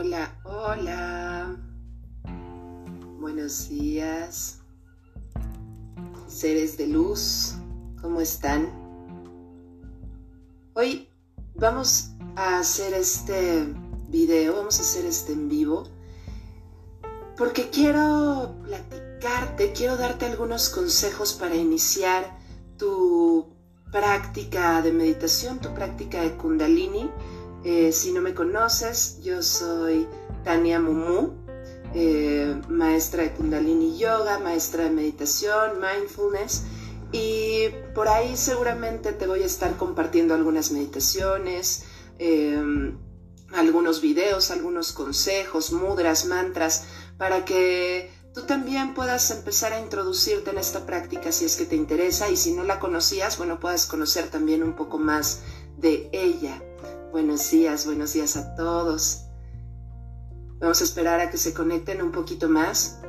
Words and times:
Hola, 0.00 0.32
hola. 0.44 1.56
Buenos 3.18 3.68
días. 3.68 4.60
Seres 6.28 6.76
de 6.76 6.86
luz, 6.86 7.56
¿cómo 8.00 8.20
están? 8.20 8.70
Hoy 10.74 11.08
vamos 11.56 12.10
a 12.36 12.60
hacer 12.60 12.94
este 12.94 13.74
video, 14.08 14.58
vamos 14.58 14.78
a 14.78 14.82
hacer 14.82 15.04
este 15.04 15.32
en 15.32 15.48
vivo, 15.48 15.88
porque 17.36 17.68
quiero 17.68 18.54
platicarte, 18.62 19.72
quiero 19.72 19.96
darte 19.96 20.26
algunos 20.26 20.68
consejos 20.68 21.32
para 21.32 21.56
iniciar 21.56 22.38
tu 22.76 23.48
práctica 23.90 24.80
de 24.80 24.92
meditación, 24.92 25.58
tu 25.58 25.74
práctica 25.74 26.22
de 26.22 26.36
kundalini 26.36 27.10
eh, 27.70 27.92
si 27.92 28.12
no 28.12 28.22
me 28.22 28.32
conoces, 28.32 29.20
yo 29.22 29.42
soy 29.42 30.08
Tania 30.42 30.80
Mumu, 30.80 31.34
eh, 31.94 32.58
maestra 32.70 33.24
de 33.24 33.32
Kundalini 33.32 33.98
Yoga, 33.98 34.38
maestra 34.38 34.84
de 34.84 34.90
meditación, 34.90 35.72
mindfulness. 35.78 36.62
Y 37.12 37.68
por 37.94 38.08
ahí 38.08 38.38
seguramente 38.38 39.12
te 39.12 39.26
voy 39.26 39.42
a 39.42 39.44
estar 39.44 39.76
compartiendo 39.76 40.32
algunas 40.32 40.70
meditaciones, 40.70 41.84
em, 42.18 42.96
algunos 43.52 44.00
videos, 44.00 44.50
algunos 44.50 44.92
consejos, 44.92 45.70
mudras, 45.70 46.24
mantras, 46.24 46.84
para 47.18 47.44
que 47.44 48.10
tú 48.32 48.44
también 48.44 48.94
puedas 48.94 49.30
empezar 49.30 49.74
a 49.74 49.80
introducirte 49.80 50.52
en 50.52 50.56
esta 50.56 50.86
práctica 50.86 51.32
si 51.32 51.44
es 51.44 51.56
que 51.56 51.66
te 51.66 51.76
interesa 51.76 52.30
y 52.30 52.38
si 52.38 52.52
no 52.52 52.64
la 52.64 52.80
conocías, 52.80 53.36
bueno, 53.36 53.60
puedas 53.60 53.84
conocer 53.84 54.30
también 54.30 54.62
un 54.62 54.72
poco 54.74 54.96
más 54.96 55.42
de 55.76 56.08
ella. 56.14 56.62
Buenos 57.10 57.50
días, 57.50 57.86
buenos 57.86 58.12
días 58.12 58.36
a 58.36 58.54
todos. 58.54 59.24
Vamos 60.58 60.82
a 60.82 60.84
esperar 60.84 61.20
a 61.20 61.30
que 61.30 61.38
se 61.38 61.54
conecten 61.54 62.02
un 62.02 62.12
poquito 62.12 62.50
más. 62.50 63.00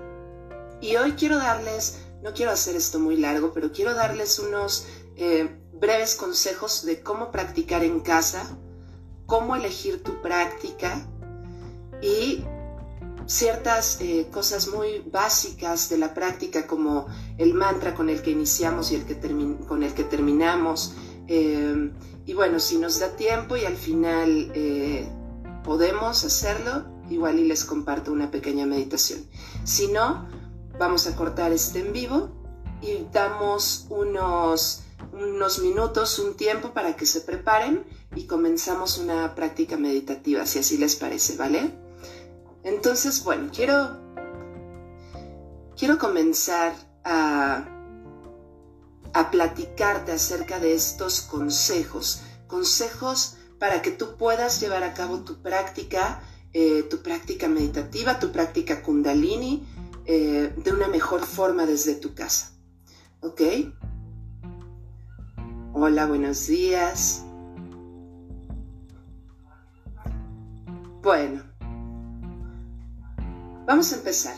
Y 0.80 0.95
hoy 0.95 1.14
quiero 1.14 1.38
darles, 1.38 2.06
no 2.23 2.33
quiero 2.33 2.53
hacer 2.53 2.78
esto 2.78 2.97
muy 3.00 3.17
largo, 3.17 3.52
pero 3.52 3.73
quiero 3.73 3.94
darles 3.94 4.39
unos 4.39 4.88
eh, 5.17 5.50
breves 5.73 6.16
consejos 6.16 6.86
de 6.86 7.03
cómo 7.03 7.30
practicar 7.30 7.83
en 7.83 8.00
casa, 8.00 8.58
cómo 9.25 9.58
elegir 9.58 10.02
tu 10.02 10.22
práctica 10.22 11.06
y 12.02 12.45
ciertas 13.25 14.00
eh, 14.00 14.30
cosas 14.31 14.69
muy 14.69 15.03
básicas 15.11 15.89
de 15.89 15.97
la 15.97 16.13
práctica 16.13 16.67
como 16.67 17.08
el 17.38 17.53
mantra 17.53 17.94
con 17.94 18.09
el 18.09 18.22
que 18.22 18.31
iniciamos 18.31 18.94
y 18.94 18.95
el 18.95 19.06
que 19.06 19.19
con 19.67 19.84
el 19.84 19.94
que 19.94 20.06
terminamos. 20.06 20.95
Eh, 21.30 21.91
y 22.25 22.33
bueno, 22.33 22.59
si 22.59 22.77
nos 22.77 22.99
da 22.99 23.16
tiempo 23.16 23.55
y 23.55 23.66
al 23.66 23.77
final 23.77 24.52
eh, 24.55 25.08
podemos 25.63 26.25
hacerlo, 26.25 26.85
igual 27.09 27.39
y 27.39 27.47
les 27.47 27.66
comparto 27.66 28.11
una 28.11 28.31
pequeña 28.31 28.66
meditación. 28.66 29.25
Si 29.63 29.88
no, 29.88 30.27
vamos 30.80 31.05
a 31.07 31.16
cortar 31.16 31.52
este 31.52 31.80
en 31.80 31.94
vivo 31.94 32.30
y 32.81 33.05
damos 33.13 33.85
unos, 33.89 34.83
unos 35.13 35.59
minutos, 35.59 36.17
un 36.17 36.35
tiempo 36.35 36.73
para 36.73 36.95
que 36.95 37.05
se 37.05 37.22
preparen 37.22 37.85
y 38.16 38.25
comenzamos 38.25 38.97
una 38.97 39.35
práctica 39.35 39.77
meditativa, 39.77 40.45
si 40.47 40.59
así 40.59 40.77
les 40.77 40.95
parece, 40.95 41.38
¿vale? 41.38 41.72
Entonces, 42.63 43.23
bueno, 43.23 43.52
quiero, 43.53 44.00
quiero 45.77 46.00
comenzar 46.00 46.73
a 47.03 47.78
a 49.14 49.32
platicarte 49.32 50.12
acerca 50.12 50.60
de 50.60 50.74
estos 50.74 51.22
consejos, 51.22 52.22
consejos 52.48 53.38
para 53.60 53.82
que 53.82 53.92
tú 53.92 54.16
puedas 54.18 54.60
llevar 54.62 54.84
a 54.84 54.94
cabo 54.94 55.20
tu 55.20 55.42
práctica, 55.42 56.22
eh, 56.53 56.84
tu 56.84 57.02
práctica 57.02 57.48
meditativa, 57.48 58.19
tu 58.19 58.31
práctica 58.31 58.81
kundalini 58.81 59.68
eh, 60.06 60.53
de 60.56 60.72
una 60.72 60.88
mejor 60.88 61.22
forma 61.22 61.66
desde 61.66 61.96
tu 61.96 62.14
casa. 62.14 62.52
¿Ok? 63.22 63.42
Hola, 65.74 66.08
buenos 66.08 66.48
días. 66.48 67.24
Bueno, 71.02 71.44
vamos 73.66 73.92
a 73.94 73.96
empezar. 73.96 74.36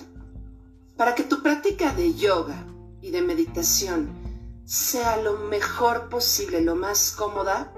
Para 0.97 1.15
que 1.15 1.23
tu 1.23 1.41
práctica 1.41 1.93
de 1.93 2.13
yoga 2.13 2.65
y 3.01 3.11
de 3.11 3.21
meditación 3.21 4.20
sea 4.71 5.17
lo 5.17 5.33
mejor 5.33 6.07
posible, 6.07 6.61
lo 6.61 6.75
más 6.75 7.11
cómoda, 7.11 7.73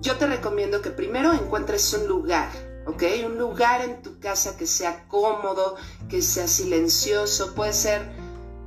yo 0.00 0.16
te 0.16 0.26
recomiendo 0.26 0.82
que 0.82 0.90
primero 0.90 1.32
encuentres 1.32 1.94
un 1.94 2.08
lugar, 2.08 2.50
¿ok? 2.86 3.04
Un 3.26 3.38
lugar 3.38 3.82
en 3.82 4.02
tu 4.02 4.18
casa 4.18 4.56
que 4.56 4.66
sea 4.66 5.06
cómodo, 5.06 5.76
que 6.08 6.22
sea 6.22 6.48
silencioso, 6.48 7.54
puede 7.54 7.72
ser 7.72 8.10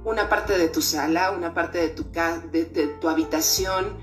una 0.06 0.30
parte 0.30 0.58
de 0.58 0.70
tu 0.70 0.82
sala, 0.82 1.32
una 1.32 1.54
parte 1.54 1.80
de 1.80 1.90
tu, 1.90 2.06
de, 2.54 2.64
de 2.64 2.88
tu 3.02 3.10
habitación, 3.10 3.98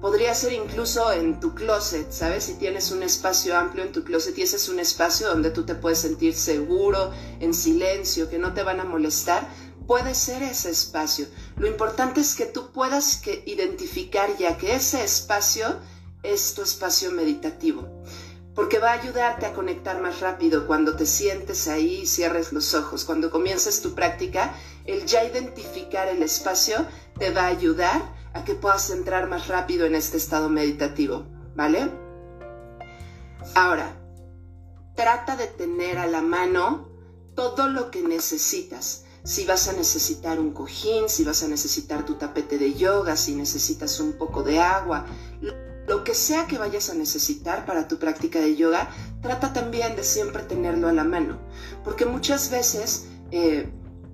podría 0.00 0.34
ser 0.34 0.54
incluso 0.54 1.12
en 1.12 1.40
tu 1.40 1.54
closet, 1.54 2.10
¿sabes? 2.10 2.44
Si 2.44 2.54
tienes 2.54 2.90
un 2.90 3.02
espacio 3.02 3.54
amplio 3.54 3.84
en 3.84 3.92
tu 3.92 4.02
closet 4.02 4.38
y 4.38 4.42
ese 4.42 4.56
es 4.56 4.70
un 4.70 4.80
espacio 4.80 5.28
donde 5.28 5.50
tú 5.50 5.66
te 5.66 5.74
puedes 5.74 5.98
sentir 5.98 6.34
seguro, 6.34 7.12
en 7.38 7.52
silencio, 7.52 8.30
que 8.30 8.38
no 8.38 8.54
te 8.54 8.62
van 8.62 8.80
a 8.80 8.84
molestar, 8.84 9.46
puede 9.90 10.14
ser 10.14 10.44
ese 10.44 10.70
espacio. 10.70 11.26
Lo 11.56 11.66
importante 11.66 12.20
es 12.20 12.36
que 12.36 12.46
tú 12.46 12.70
puedas 12.70 13.16
que 13.16 13.42
identificar 13.44 14.36
ya 14.38 14.56
que 14.56 14.76
ese 14.76 15.02
espacio 15.02 15.66
es 16.22 16.54
tu 16.54 16.62
espacio 16.62 17.10
meditativo, 17.10 17.88
porque 18.54 18.78
va 18.78 18.90
a 18.90 19.00
ayudarte 19.00 19.46
a 19.46 19.52
conectar 19.52 20.00
más 20.00 20.20
rápido 20.20 20.68
cuando 20.68 20.94
te 20.94 21.06
sientes 21.06 21.66
ahí 21.66 22.02
y 22.02 22.06
cierres 22.06 22.52
los 22.52 22.72
ojos. 22.74 23.04
Cuando 23.04 23.32
comiences 23.32 23.82
tu 23.82 23.96
práctica, 23.96 24.54
el 24.84 25.06
ya 25.06 25.24
identificar 25.24 26.06
el 26.06 26.22
espacio 26.22 26.86
te 27.18 27.32
va 27.32 27.46
a 27.46 27.48
ayudar 27.48 28.00
a 28.32 28.44
que 28.44 28.54
puedas 28.54 28.90
entrar 28.90 29.28
más 29.28 29.48
rápido 29.48 29.86
en 29.86 29.96
este 29.96 30.18
estado 30.18 30.48
meditativo, 30.48 31.26
¿vale? 31.56 31.90
Ahora, 33.56 33.96
trata 34.94 35.34
de 35.34 35.48
tener 35.48 35.98
a 35.98 36.06
la 36.06 36.22
mano 36.22 36.88
todo 37.34 37.66
lo 37.66 37.90
que 37.90 38.02
necesitas 38.02 39.06
si 39.22 39.44
vas 39.44 39.68
a 39.68 39.72
necesitar 39.72 40.40
un 40.40 40.52
cojín, 40.52 41.08
si 41.08 41.24
vas 41.24 41.42
a 41.42 41.48
necesitar 41.48 42.04
tu 42.04 42.14
tapete 42.14 42.58
de 42.58 42.74
yoga, 42.74 43.16
si 43.16 43.34
necesitas 43.34 44.00
un 44.00 44.14
poco 44.14 44.42
de 44.42 44.60
agua, 44.60 45.06
lo 45.86 46.04
que 46.04 46.14
sea 46.14 46.46
que 46.46 46.58
vayas 46.58 46.88
a 46.90 46.94
necesitar 46.94 47.66
para 47.66 47.88
tu 47.88 47.98
práctica 47.98 48.40
de 48.40 48.56
yoga, 48.56 48.88
trata 49.22 49.52
también 49.52 49.96
de 49.96 50.04
siempre 50.04 50.42
tenerlo 50.44 50.88
a 50.88 50.92
la 50.92 51.04
mano, 51.04 51.38
porque 51.84 52.06
muchas 52.06 52.50
veces, 52.50 53.06
eh, 53.32 53.68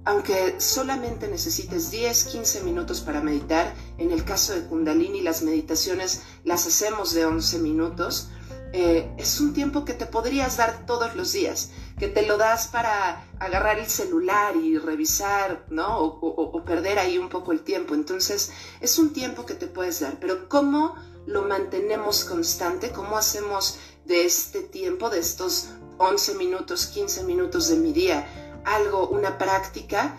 aunque 0.05 0.59
solamente 0.59 1.28
necesites 1.28 1.91
10, 1.91 2.25
15 2.25 2.62
minutos 2.62 3.00
para 3.00 3.21
meditar, 3.21 3.75
en 3.99 4.11
el 4.11 4.25
caso 4.25 4.55
de 4.55 4.62
Kundalini 4.62 5.21
las 5.21 5.43
meditaciones 5.43 6.22
las 6.45 6.66
hacemos 6.66 7.12
de 7.12 7.27
11 7.27 7.59
minutos, 7.59 8.31
eh, 8.78 9.10
es 9.16 9.41
un 9.41 9.54
tiempo 9.54 9.87
que 9.87 9.94
te 9.94 10.04
podrías 10.04 10.59
dar 10.59 10.84
todos 10.84 11.16
los 11.16 11.32
días, 11.32 11.70
que 11.98 12.09
te 12.09 12.26
lo 12.26 12.37
das 12.37 12.66
para 12.66 13.25
agarrar 13.38 13.78
el 13.78 13.87
celular 13.87 14.54
y 14.54 14.76
revisar, 14.76 15.64
¿no? 15.70 15.98
O, 15.98 16.62
perder 16.62 16.98
ahí 16.98 17.16
un 17.16 17.31
poco 17.31 17.53
el 17.53 17.62
tiempo. 17.62 17.94
Entonces, 17.94 18.53
es 18.82 18.98
un 18.98 19.15
tiempo 19.15 19.47
que 19.47 19.54
te 19.54 19.66
puedes 19.66 20.00
dar, 20.00 20.20
pero 20.20 20.50
¿cómo 20.50 20.94
lo 21.26 21.44
mantenemos 21.44 22.26
constante? 22.26 22.91
¿Cómo 22.91 23.16
hacemos 23.16 23.78
de 24.04 24.26
este 24.26 24.60
tiempo, 24.60 25.09
de 25.09 25.20
estos 25.20 25.70
11 25.97 26.34
minutos, 26.34 26.84
15 26.88 27.25
minutos 27.25 27.69
de 27.69 27.76
mi 27.76 27.94
día, 27.94 28.28
algo, 28.66 29.09
una 29.09 29.38
práctica? 29.38 30.19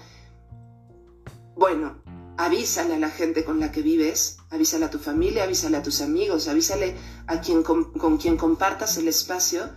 Bueno, 1.55 2.01
avísale 2.37 2.93
a 2.93 2.99
la 2.99 3.09
gente 3.09 3.43
con 3.43 3.59
la 3.59 3.71
que 3.71 3.81
vives, 3.81 4.37
avísale 4.51 4.85
a 4.85 4.91
tu 4.91 4.99
familia, 4.99 5.43
avísale 5.43 5.77
a 5.77 5.83
tus 5.83 6.01
amigos, 6.01 6.47
avísale 6.47 6.95
a 7.25 7.41
quien 7.41 7.63
con, 7.63 8.17
quien 8.17 8.37
compartas 8.37 8.97
el 8.97 9.07
espacio 9.07 9.69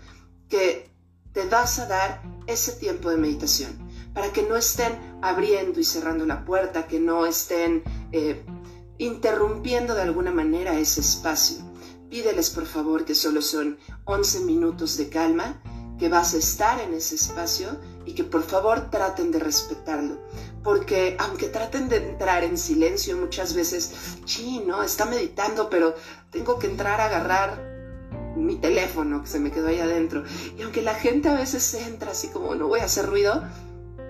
que 0.48 0.90
te 1.32 1.46
vas 1.46 1.78
a 1.78 1.86
dar 1.86 2.22
ese 2.46 2.72
tiempo 2.72 3.08
de 3.10 3.16
meditación 3.16 3.72
para 4.12 4.32
que 4.32 4.42
no 4.42 4.56
estén 4.56 4.92
abriendo 5.22 5.80
y 5.80 5.84
cerrando 5.84 6.26
la 6.26 6.44
puerta, 6.44 6.86
que 6.86 7.00
no 7.00 7.24
estén 7.24 7.82
eh, 8.12 8.44
interrumpiendo 8.98 9.94
de 9.94 10.02
alguna 10.02 10.32
manera 10.32 10.78
ese 10.78 11.00
espacio. 11.00 11.58
Pídeles 12.10 12.50
por 12.50 12.66
favor 12.66 13.04
que 13.04 13.14
solo 13.14 13.40
son 13.40 13.78
11 14.04 14.40
minutos 14.40 14.96
de 14.96 15.08
calma, 15.08 15.62
que 15.98 16.08
vas 16.08 16.34
a 16.34 16.38
estar 16.38 16.80
en 16.80 16.94
ese 16.94 17.14
espacio 17.14 17.78
y 18.04 18.14
que 18.14 18.24
por 18.24 18.42
favor 18.42 18.90
traten 18.90 19.30
de 19.30 19.38
respetarlo 19.38 20.18
porque 20.62 21.16
aunque 21.18 21.48
traten 21.48 21.88
de 21.88 21.96
entrar 21.96 22.44
en 22.44 22.58
silencio 22.58 23.16
muchas 23.16 23.54
veces, 23.54 23.92
sí, 24.26 24.62
¿no? 24.66 24.82
Está 24.82 25.06
meditando, 25.06 25.70
pero 25.70 25.94
tengo 26.30 26.58
que 26.58 26.66
entrar 26.66 27.00
a 27.00 27.06
agarrar 27.06 27.70
mi 28.36 28.56
teléfono 28.56 29.22
que 29.22 29.28
se 29.28 29.40
me 29.40 29.50
quedó 29.50 29.68
ahí 29.68 29.80
adentro. 29.80 30.24
Y 30.58 30.62
aunque 30.62 30.82
la 30.82 30.94
gente 30.94 31.28
a 31.28 31.34
veces 31.34 31.72
entra 31.74 32.12
así 32.12 32.28
como 32.28 32.54
no 32.54 32.68
voy 32.68 32.80
a 32.80 32.84
hacer 32.84 33.06
ruido, 33.06 33.42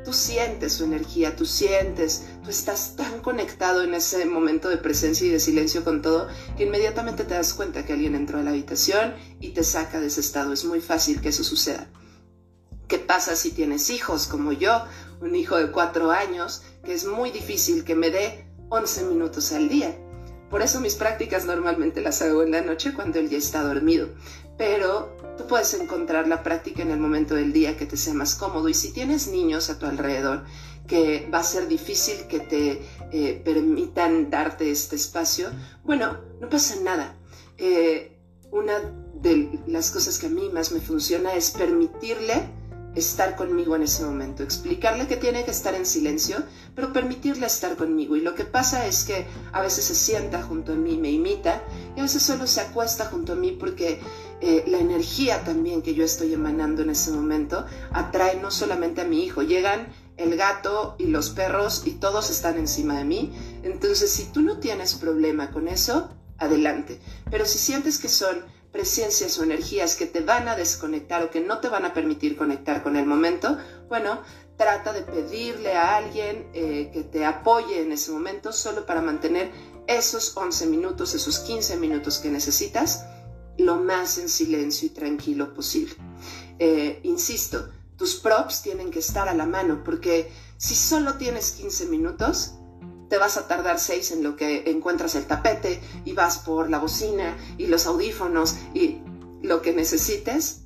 tú 0.05 0.12
sientes 0.12 0.75
su 0.75 0.85
energía, 0.85 1.37
tú 1.37 1.47
sientes, 1.47 2.26
tú 2.43 2.50
estás 2.50 2.97
tan 2.97 3.20
conectado 3.20 3.82
en 3.82 3.94
ese 3.94 4.25
momento 4.25 4.69
de 4.69 4.79
presencia 4.79 5.26
y 5.26 5.31
de 5.31 5.41
silencio 5.41 5.85
con 5.85 6.02
todo 6.02 6.29
que 6.56 6.64
inmediatamente 6.64 7.25
te 7.25 7.35
das 7.35 7.55
cuenta 7.55 7.85
que 7.85 7.93
alguien 7.93 8.14
entró 8.14 8.38
a 8.38 8.43
la 8.43 8.50
habitación 8.50 9.14
y 9.41 9.50
te 9.50 9.62
saca 9.62 10.00
de 10.00 10.06
ese 10.06 10.20
estado. 10.20 10.52
Es 10.52 10.64
muy 10.64 10.81
fácil 10.81 11.20
que 11.20 11.29
eso 11.29 11.44
suceda. 11.44 11.88
¿Qué 12.88 12.99
pasa 12.99 13.37
si 13.37 13.52
tienes 13.52 13.88
hijos 13.91 14.26
como 14.26 14.50
yo, 14.50 14.85
un 15.21 15.35
hijo 15.35 15.57
de 15.57 15.71
cuatro 15.71 16.11
años, 16.11 16.63
que 16.85 16.95
es 16.95 17.07
muy 17.07 17.31
difícil 17.31 17.85
que 17.85 17.95
me 17.95 18.11
dé 18.11 18.45
11 18.71 19.05
minutos 19.05 19.53
al 19.53 19.69
día? 19.69 19.97
Por 20.51 20.63
eso 20.63 20.81
mis 20.81 20.97
prácticas 20.97 21.45
normalmente 21.45 22.01
las 22.01 22.21
hago 22.23 22.43
en 22.43 22.51
la 22.51 22.61
noche 22.61 22.93
cuando 22.93 23.21
él 23.21 23.31
ya 23.31 23.39
está 23.39 23.63
dormido. 23.63 24.09
Pero 24.59 25.17
tú 25.39 25.47
puedes 25.47 25.73
encontrar 25.75 26.27
la 26.27 26.43
práctica 26.43 26.83
en 26.83 26.91
el 26.91 26.99
momento 26.99 27.37
del 27.37 27.53
día 27.53 27.77
que 27.77 27.87
te 27.87 27.97
sea 27.97 28.15
más 28.15 28.35
cómodo. 28.35 28.69
Y 28.69 28.75
si 28.75 28.93
tienes 28.93 29.29
niños 29.29 29.71
a 29.71 29.79
tu 29.79 29.87
alrededor, 29.87 30.45
que 30.89 31.31
va 31.33 31.39
a 31.39 31.45
ser 31.45 31.69
difícil 31.69 32.27
que 32.27 32.41
te 32.41 32.83
eh, 33.13 33.41
permitan 33.45 34.29
darte 34.29 34.73
este 34.73 34.97
espacio, 34.97 35.51
bueno, 35.85 36.19
no 36.41 36.49
pasa 36.49 36.75
nada. 36.83 37.15
Eh, 37.57 38.19
una 38.51 38.81
de 39.15 39.61
las 39.69 39.93
cosas 39.93 40.19
que 40.19 40.27
a 40.27 40.31
mí 40.31 40.51
más 40.53 40.73
me 40.73 40.81
funciona 40.81 41.35
es 41.35 41.53
permitirle 41.53 42.49
estar 42.95 43.37
conmigo 43.37 43.77
en 43.77 43.83
ese 43.83 44.05
momento, 44.05 44.43
explicarle 44.43 45.07
que 45.07 45.17
tiene 45.17 45.45
que 45.45 45.51
estar 45.51 45.75
en 45.75 45.87
silencio, 45.87 46.43
pero 46.75 46.93
permitirle 46.93 47.47
estar 47.47 47.77
conmigo. 47.77 48.17
Y 48.17 48.21
lo 48.21 48.35
que 48.35 48.45
pasa 48.45 48.87
es 48.87 49.05
que 49.05 49.27
a 49.53 49.61
veces 49.61 49.85
se 49.85 49.95
sienta 49.95 50.43
junto 50.43 50.73
a 50.73 50.77
mí, 50.77 50.97
me 50.97 51.11
imita, 51.11 51.63
y 51.97 52.01
a 52.01 52.03
veces 52.03 52.23
solo 52.23 52.47
se 52.47 52.61
acuesta 52.61 53.07
junto 53.07 53.35
a 53.35 53.37
mí 53.37 53.53
porque 53.53 54.01
eh, 54.41 54.65
la 54.67 54.79
energía 54.79 55.45
también 55.45 55.83
que 55.83 55.95
yo 55.95 56.05
estoy 56.05 56.33
emanando 56.33 56.83
en 56.83 56.91
ese 56.91 57.13
momento 57.13 57.67
atrae 57.93 58.41
no 58.41 58.51
solamente 58.51 59.03
a 59.03 59.05
mi 59.05 59.23
hijo, 59.25 59.43
llegan 59.43 59.89
el 60.17 60.37
gato 60.37 60.97
y 60.99 61.07
los 61.07 61.31
perros 61.31 61.83
y 61.87 61.93
todos 61.93 62.31
están 62.31 62.59
encima 62.59 62.99
de 62.99 63.05
mí. 63.05 63.33
Entonces, 63.63 64.11
si 64.11 64.25
tú 64.25 64.43
no 64.43 64.59
tienes 64.59 64.95
problema 64.95 65.51
con 65.51 65.69
eso, 65.69 66.11
adelante. 66.39 67.01
Pero 67.31 67.45
si 67.47 67.59
sientes 67.59 67.99
que 67.99 68.09
son 68.09 68.45
presencias 68.73 69.39
o 69.39 69.45
energías 69.45 69.97
que 69.97 70.07
te 70.07 70.21
van 70.21 70.49
a 70.49 70.57
desconectar 70.57 71.23
o 71.25 71.31
que 71.31 71.41
no 71.41 71.59
te 71.61 71.69
van 71.69 71.85
a 71.85 71.93
permitir 71.93 72.37
conectar 72.37 72.83
con 72.83 72.97
el 72.97 73.07
momento, 73.07 73.59
bueno, 73.89 74.23
trata 74.57 74.93
de 74.93 75.03
pedirle 75.03 75.75
a 75.75 75.97
alguien 75.97 76.49
eh, 76.53 76.91
que 76.93 77.03
te 77.03 77.25
apoye 77.25 77.83
en 77.83 77.93
ese 77.93 78.13
momento 78.13 78.53
solo 78.53 78.87
para 78.87 79.01
mantener 79.01 79.51
esos 79.87 80.37
11 80.37 80.67
minutos, 80.67 81.15
esos 81.15 81.41
15 81.41 81.77
minutos 81.79 82.19
que 82.19 82.31
necesitas, 82.31 83.07
lo 83.59 83.77
más 83.77 84.19
en 84.19 84.29
silencio 84.29 84.87
y 84.87 84.91
tranquilo 84.91 85.53
posible. 85.55 85.95
Eh, 86.59 87.01
insisto, 87.05 87.71
tus 87.97 88.17
props 88.17 88.63
tienen 88.63 88.91
que 88.91 89.01
estar 89.01 89.29
a 89.29 89.35
la 89.35 89.47
mano 89.47 89.83
porque 89.83 90.31
si 90.59 90.75
solo 90.75 91.15
tienes 91.15 91.53
15 91.53 91.87
minutos, 91.87 92.53
te 93.11 93.19
vas 93.19 93.37
a 93.37 93.49
tardar 93.49 93.81
seis 93.81 94.12
en 94.12 94.23
lo 94.23 94.37
que 94.37 94.71
encuentras 94.71 95.17
el 95.17 95.27
tapete 95.27 95.83
y 96.05 96.12
vas 96.12 96.39
por 96.39 96.71
la 96.71 96.79
bocina 96.79 97.37
y 97.59 97.67
los 97.67 97.87
audífonos 97.87 98.57
y 98.73 99.03
lo 99.43 99.61
que 99.62 99.75
necesites, 99.75 100.62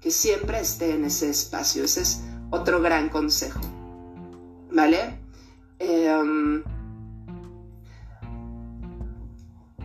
que 0.00 0.12
siempre 0.12 0.60
esté 0.60 0.94
en 0.94 1.04
ese 1.04 1.28
espacio. 1.28 1.82
Ese 1.82 2.02
es 2.02 2.22
otro 2.50 2.80
gran 2.80 3.08
consejo. 3.08 3.60
¿Vale? 4.70 5.18
Em, 5.80 6.62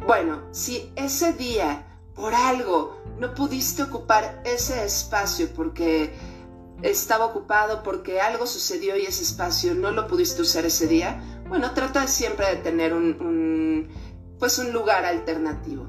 bueno, 0.05 0.43
si 0.51 0.91
ese 0.95 1.33
día 1.33 1.87
por 2.13 2.35
algo 2.35 3.01
no 3.17 3.33
pudiste 3.33 3.81
ocupar 3.81 4.43
ese 4.45 4.85
espacio 4.85 5.51
porque 5.51 6.13
estaba 6.83 7.25
ocupado, 7.25 7.81
porque 7.81 8.21
algo 8.21 8.45
sucedió 8.45 8.97
y 8.97 9.05
ese 9.05 9.23
espacio 9.23 9.73
no 9.73 9.91
lo 9.91 10.07
pudiste 10.07 10.41
usar 10.41 10.65
ese 10.65 10.85
día, 10.85 11.32
bueno, 11.47 11.73
trata 11.73 12.07
siempre 12.07 12.47
de 12.47 12.55
tener 12.57 12.93
un, 12.93 13.87
pues 14.39 14.59
un 14.59 14.73
lugar 14.73 15.05
alternativo 15.05 15.87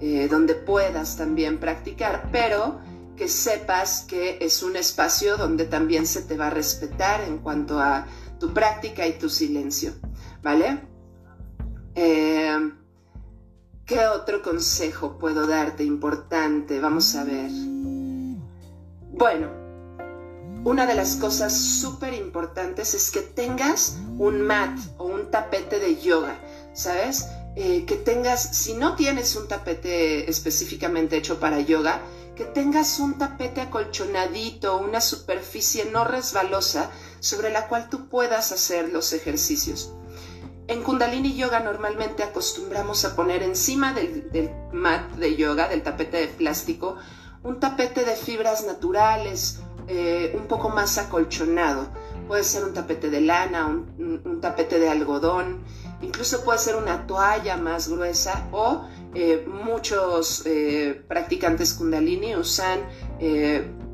eh, 0.00 0.28
donde 0.28 0.54
puedas 0.54 1.16
también 1.16 1.58
practicar, 1.58 2.28
pero 2.32 2.80
que 3.16 3.28
sepas 3.28 4.04
que 4.08 4.38
es 4.40 4.62
un 4.62 4.76
espacio 4.76 5.36
donde 5.36 5.66
también 5.66 6.06
se 6.06 6.22
te 6.22 6.36
va 6.36 6.48
a 6.48 6.50
respetar 6.50 7.20
en 7.22 7.38
cuanto 7.38 7.78
a 7.78 8.06
tu 8.40 8.52
práctica 8.52 9.06
y 9.06 9.18
tu 9.18 9.28
silencio, 9.28 9.92
¿vale? 10.42 10.80
Eh, 11.94 12.72
¿Qué 13.86 14.06
otro 14.06 14.42
consejo 14.42 15.18
puedo 15.18 15.46
darte 15.46 15.84
importante? 15.84 16.80
Vamos 16.80 17.14
a 17.14 17.24
ver. 17.24 17.50
Bueno, 19.12 19.63
una 20.64 20.86
de 20.86 20.94
las 20.94 21.16
cosas 21.16 21.54
súper 21.54 22.14
importantes 22.14 22.94
es 22.94 23.10
que 23.10 23.20
tengas 23.20 23.98
un 24.18 24.40
mat 24.40 24.78
o 24.96 25.04
un 25.04 25.30
tapete 25.30 25.78
de 25.78 26.00
yoga, 26.00 26.38
¿sabes? 26.72 27.26
Eh, 27.54 27.84
que 27.86 27.96
tengas, 27.96 28.56
si 28.56 28.72
no 28.72 28.96
tienes 28.96 29.36
un 29.36 29.46
tapete 29.46 30.28
específicamente 30.28 31.16
hecho 31.16 31.38
para 31.38 31.60
yoga, 31.60 32.00
que 32.34 32.44
tengas 32.44 32.98
un 32.98 33.18
tapete 33.18 33.60
acolchonadito, 33.60 34.78
una 34.78 35.02
superficie 35.02 35.84
no 35.92 36.04
resbalosa 36.04 36.90
sobre 37.20 37.50
la 37.50 37.68
cual 37.68 37.90
tú 37.90 38.08
puedas 38.08 38.50
hacer 38.50 38.88
los 38.88 39.12
ejercicios. 39.12 39.92
En 40.66 40.82
Kundalini 40.82 41.34
Yoga 41.36 41.60
normalmente 41.60 42.22
acostumbramos 42.22 43.04
a 43.04 43.14
poner 43.14 43.42
encima 43.42 43.92
del, 43.92 44.32
del 44.32 44.50
mat 44.72 45.12
de 45.12 45.36
yoga, 45.36 45.68
del 45.68 45.82
tapete 45.82 46.16
de 46.16 46.28
plástico, 46.28 46.96
un 47.42 47.60
tapete 47.60 48.06
de 48.06 48.16
fibras 48.16 48.64
naturales 48.64 49.60
eh, 49.86 50.32
un 50.34 50.46
poco 50.46 50.70
más 50.70 50.96
acolchonado. 50.98 51.88
Puede 52.26 52.42
ser 52.42 52.64
un 52.64 52.72
tapete 52.72 53.10
de 53.10 53.20
lana, 53.20 53.66
un, 53.66 54.40
tapete 54.40 54.78
de 54.78 54.88
algodón, 54.88 55.62
incluso 56.00 56.42
puede 56.42 56.58
ser 56.58 56.76
una 56.76 57.06
toalla 57.06 57.58
más 57.58 57.88
gruesa 57.88 58.48
o 58.50 58.86
eh, 59.14 59.46
muchos 59.46 60.42
eh, 60.46 61.02
practicantes 61.06 61.74
kundalini 61.74 62.34
usan 62.34 62.80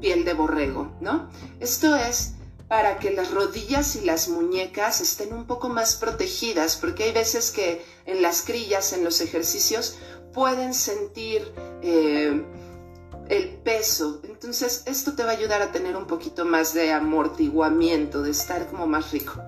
piel 0.01 0.25
de 0.25 0.33
borrego, 0.33 0.93
¿no? 1.01 1.29
Esto 1.59 1.97
es 1.97 2.35
para 2.69 2.99
que 2.99 3.11
las 3.11 3.33
rodillas 3.33 3.97
y 3.97 4.03
las 4.03 4.29
muñecas 4.29 5.01
estén 5.01 5.33
un 5.33 5.47
poco 5.47 5.69
más 5.69 5.97
protegidas, 5.97 6.77
porque 6.77 7.05
hay 7.05 7.13
veces 7.13 7.51
que 7.51 7.85
en 8.07 8.23
las 8.23 8.43
crillas, 8.43 8.93
en 8.93 9.03
los 9.03 9.21
ejercicios, 9.21 9.99
pueden 10.33 10.73
sentir 10.73 11.43
el 13.31 13.49
peso. 13.49 14.21
Entonces, 14.25 14.83
esto 14.87 15.15
te 15.15 15.23
va 15.23 15.31
a 15.31 15.37
ayudar 15.37 15.63
a 15.63 15.73
tener 15.73 15.97
un 15.97 16.07
poquito 16.07 16.45
más 16.45 16.75
de 16.75 16.93
amortiguamiento, 16.93 18.23
de 18.23 18.33
estar 18.33 18.67
como 18.67 18.87
más 18.87 19.13
rico. 19.13 19.41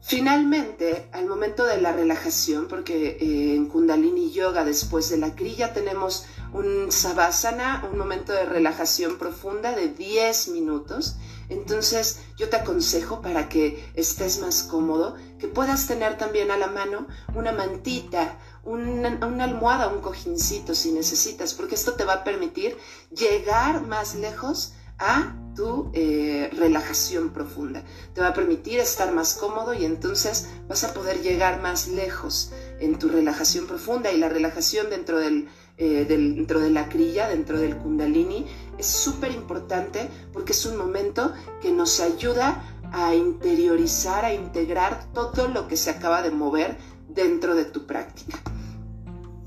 Finalmente, 0.00 1.08
al 1.12 1.26
momento 1.26 1.64
de 1.64 1.80
la 1.80 1.92
relajación, 1.92 2.68
porque 2.68 3.16
eh, 3.20 3.54
en 3.56 3.66
Kundalini 3.66 4.30
Yoga, 4.30 4.64
después 4.64 5.08
de 5.08 5.16
la 5.16 5.34
crilla, 5.34 5.72
tenemos 5.72 6.26
un 6.52 6.92
Savasana, 6.92 7.88
un 7.90 7.98
momento 7.98 8.32
de 8.32 8.44
relajación 8.44 9.18
profunda 9.18 9.72
de 9.72 9.88
10 9.88 10.48
minutos. 10.48 11.16
Entonces, 11.48 12.20
yo 12.36 12.48
te 12.50 12.56
aconsejo 12.56 13.20
para 13.20 13.48
que 13.48 13.82
estés 13.94 14.40
más 14.40 14.62
cómodo, 14.62 15.16
que 15.38 15.48
puedas 15.48 15.86
tener 15.88 16.16
también 16.18 16.50
a 16.50 16.58
la 16.58 16.68
mano 16.68 17.06
una 17.34 17.52
mantita, 17.52 18.38
una, 18.64 19.44
almohada, 19.44 19.88
un 19.88 20.00
cojincito 20.00 20.74
si 20.74 20.92
necesitas, 20.92 21.54
porque 21.54 21.74
esto 21.74 21.94
te 21.94 22.04
va 22.04 22.14
a 22.14 22.24
permitir 22.24 22.76
llegar 23.10 23.86
más 23.86 24.14
lejos 24.14 24.74
a 24.98 25.34
tu 25.54 25.90
eh, 25.92 26.50
relajación 26.56 27.30
profunda. 27.30 27.84
Te 28.12 28.20
va 28.20 28.28
a 28.28 28.34
permitir 28.34 28.80
estar 28.80 29.12
más 29.12 29.34
cómodo 29.34 29.74
y 29.74 29.84
entonces 29.84 30.48
vas 30.68 30.84
a 30.84 30.94
poder 30.94 31.22
llegar 31.22 31.60
más 31.60 31.88
lejos 31.88 32.52
en 32.80 32.98
tu 32.98 33.08
relajación 33.08 33.66
profunda 33.66 34.12
y 34.12 34.18
la 34.18 34.28
relajación 34.28 34.90
dentro, 34.90 35.18
del, 35.18 35.48
eh, 35.78 36.04
dentro 36.08 36.60
de 36.60 36.70
la 36.70 36.88
crilla, 36.88 37.28
dentro 37.28 37.58
del 37.60 37.76
kundalini, 37.76 38.46
es 38.78 38.86
súper 38.86 39.32
importante 39.32 40.08
porque 40.32 40.52
es 40.52 40.66
un 40.66 40.76
momento 40.76 41.32
que 41.60 41.70
nos 41.70 42.00
ayuda 42.00 42.62
a 42.92 43.14
interiorizar, 43.14 44.24
a 44.24 44.32
integrar 44.32 45.12
todo 45.12 45.48
lo 45.48 45.66
que 45.66 45.76
se 45.76 45.90
acaba 45.90 46.22
de 46.22 46.30
mover 46.30 46.76
dentro 47.08 47.54
de 47.54 47.64
tu 47.64 47.86
práctica. 47.86 48.40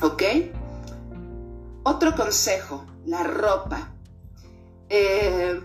¿Ok? 0.01 0.23
Otro 1.83 2.15
consejo, 2.15 2.85
la 3.05 3.23
ropa. 3.23 3.93
Eh, 4.89 5.59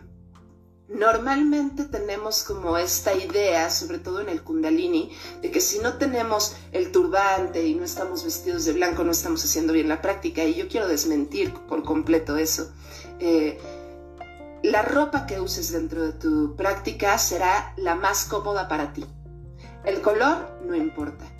normalmente 0.88 1.84
tenemos 1.84 2.42
como 2.42 2.78
esta 2.78 3.12
idea, 3.12 3.68
sobre 3.70 3.98
todo 3.98 4.20
en 4.20 4.28
el 4.28 4.42
kundalini, 4.42 5.12
de 5.42 5.50
que 5.50 5.60
si 5.60 5.80
no 5.80 5.94
tenemos 5.98 6.56
el 6.72 6.92
turbante 6.92 7.66
y 7.66 7.74
no 7.74 7.84
estamos 7.84 8.24
vestidos 8.24 8.64
de 8.64 8.72
blanco, 8.72 9.04
no 9.04 9.12
estamos 9.12 9.44
haciendo 9.44 9.72
bien 9.72 9.88
la 9.88 10.00
práctica. 10.00 10.44
Y 10.44 10.54
yo 10.54 10.68
quiero 10.68 10.88
desmentir 10.88 11.52
por 11.52 11.82
completo 11.82 12.36
eso. 12.36 12.72
Eh, 13.18 13.58
la 14.62 14.82
ropa 14.82 15.26
que 15.26 15.40
uses 15.40 15.72
dentro 15.72 16.04
de 16.06 16.12
tu 16.12 16.56
práctica 16.56 17.18
será 17.18 17.74
la 17.76 17.96
más 17.96 18.24
cómoda 18.24 18.68
para 18.68 18.92
ti. 18.92 19.04
El 19.84 20.00
color 20.00 20.58
no 20.64 20.76
importa. 20.76 21.31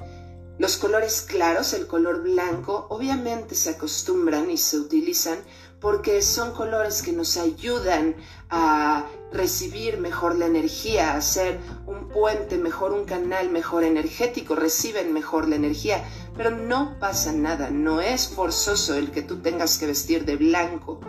Los 0.63 0.77
colores 0.77 1.23
claros, 1.23 1.73
el 1.73 1.89
color 1.89 2.23
blanco, 2.23 2.87
obviamente 2.89 3.57
se 3.57 3.71
acostumbran 3.71 4.49
y 4.49 4.57
se 4.57 4.79
utilizan 4.79 5.41
porque 5.81 6.23
son 6.23 6.53
colores 6.53 7.03
que 7.03 7.11
nos 7.11 7.37
ayudan 7.37 8.15
a 8.49 9.05
recibir 9.33 9.99
mejor 9.99 10.37
la 10.37 10.47
energía, 10.47 11.15
a 11.15 11.17
hacer 11.17 11.59
un 11.85 12.09
puente 12.11 12.59
mejor, 12.59 12.93
un 12.93 13.07
canal 13.07 13.51
mejor 13.51 13.83
energético, 13.83 14.55
reciben 14.55 15.13
mejor 15.13 15.49
la 15.49 15.57
energía, 15.57 16.05
pero 16.37 16.53
no 16.53 16.97
pasa 17.01 17.33
nada, 17.33 17.71
no 17.71 18.01
es 18.01 18.29
forzoso 18.29 18.95
el 18.95 19.11
que 19.11 19.23
tú 19.23 19.43
tengas 19.43 19.79
que 19.79 19.87
vestir 19.87 20.25
de 20.25 20.37
blanco 20.37 21.01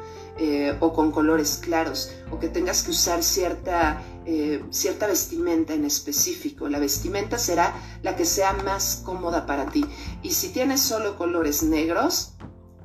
eh, 0.45 0.75
o 0.81 0.91
con 0.91 1.13
colores 1.13 1.57
claros 1.63 2.11
o 2.29 2.37
que 2.37 2.49
tengas 2.49 2.83
que 2.83 2.91
usar 2.91 3.23
cierta, 3.23 4.03
eh, 4.25 4.61
cierta 4.71 5.07
vestimenta 5.07 5.73
en 5.73 5.85
específico. 5.85 6.67
La 6.67 6.79
vestimenta 6.79 7.37
será 7.37 7.73
la 8.01 8.17
que 8.17 8.25
sea 8.25 8.51
más 8.51 9.01
cómoda 9.05 9.45
para 9.45 9.67
ti. 9.67 9.85
Y 10.21 10.31
si 10.31 10.49
tienes 10.49 10.81
solo 10.81 11.17
colores 11.17 11.63
negros, 11.63 12.33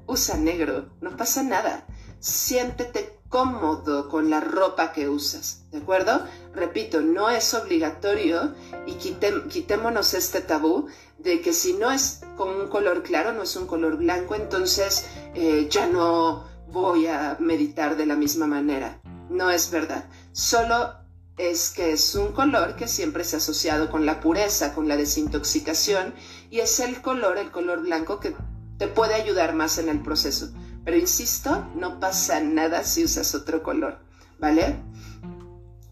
usa 0.06 0.36
negro, 0.36 0.90
no 1.00 1.16
pasa 1.16 1.42
nada. 1.42 1.84
Siéntete 2.20 3.18
cómodo 3.28 4.08
con 4.08 4.30
la 4.30 4.38
ropa 4.38 4.92
que 4.92 5.08
usas, 5.08 5.64
¿de 5.72 5.78
acuerdo? 5.78 6.22
Repito, 6.54 7.00
no 7.00 7.28
es 7.28 7.54
obligatorio 7.54 8.54
y 8.86 8.92
quitémonos 8.94 10.14
este 10.14 10.42
tabú 10.42 10.86
de 11.18 11.40
que 11.40 11.52
si 11.52 11.72
no 11.72 11.90
es 11.90 12.20
con 12.36 12.48
un 12.50 12.68
color 12.68 13.02
claro, 13.02 13.32
no 13.32 13.42
es 13.42 13.56
un 13.56 13.66
color 13.66 13.96
blanco, 13.96 14.36
entonces 14.36 15.06
eh, 15.34 15.66
ya 15.68 15.88
no 15.88 16.47
voy 16.72 17.06
a 17.06 17.36
meditar 17.40 17.96
de 17.96 18.06
la 18.06 18.16
misma 18.16 18.46
manera. 18.46 19.00
No 19.30 19.50
es 19.50 19.70
verdad. 19.70 20.06
Solo 20.32 20.94
es 21.36 21.70
que 21.70 21.92
es 21.92 22.14
un 22.14 22.32
color 22.32 22.76
que 22.76 22.88
siempre 22.88 23.24
se 23.24 23.36
ha 23.36 23.38
asociado 23.38 23.90
con 23.90 24.04
la 24.04 24.20
pureza, 24.20 24.74
con 24.74 24.88
la 24.88 24.96
desintoxicación, 24.96 26.14
y 26.50 26.58
es 26.60 26.80
el 26.80 27.00
color, 27.00 27.38
el 27.38 27.50
color 27.50 27.82
blanco, 27.82 28.20
que 28.20 28.34
te 28.78 28.88
puede 28.88 29.14
ayudar 29.14 29.54
más 29.54 29.78
en 29.78 29.88
el 29.88 30.00
proceso. 30.00 30.52
Pero 30.84 30.96
insisto, 30.96 31.66
no 31.74 32.00
pasa 32.00 32.40
nada 32.40 32.82
si 32.84 33.04
usas 33.04 33.34
otro 33.34 33.62
color, 33.62 33.98
¿vale? 34.38 34.80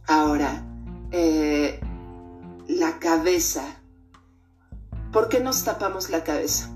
Ahora, 0.06 0.64
eh, 1.10 1.80
la 2.68 2.98
cabeza. 2.98 3.62
¿Por 5.12 5.28
qué 5.28 5.40
nos 5.40 5.64
tapamos 5.64 6.10
la 6.10 6.24
cabeza? 6.24 6.70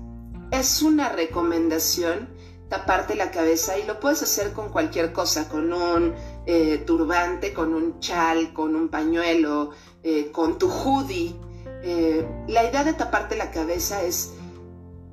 Es 0.51 0.81
una 0.81 1.09
recomendación 1.09 2.29
taparte 2.71 3.15
la 3.15 3.31
cabeza 3.31 3.77
y 3.77 3.83
lo 3.83 3.99
puedes 3.99 4.23
hacer 4.23 4.53
con 4.53 4.69
cualquier 4.69 5.11
cosa, 5.11 5.49
con 5.49 5.73
un 5.73 6.15
eh, 6.45 6.77
turbante, 6.87 7.53
con 7.53 7.73
un 7.73 7.99
chal, 7.99 8.53
con 8.53 8.77
un 8.77 8.87
pañuelo, 8.87 9.71
eh, 10.03 10.31
con 10.31 10.57
tu 10.57 10.69
hoodie. 10.69 11.35
la 12.47 12.63
idea 12.63 12.85
de 12.85 12.93
taparte 12.93 13.35
la 13.35 13.51
cabeza 13.51 14.03
es 14.03 14.35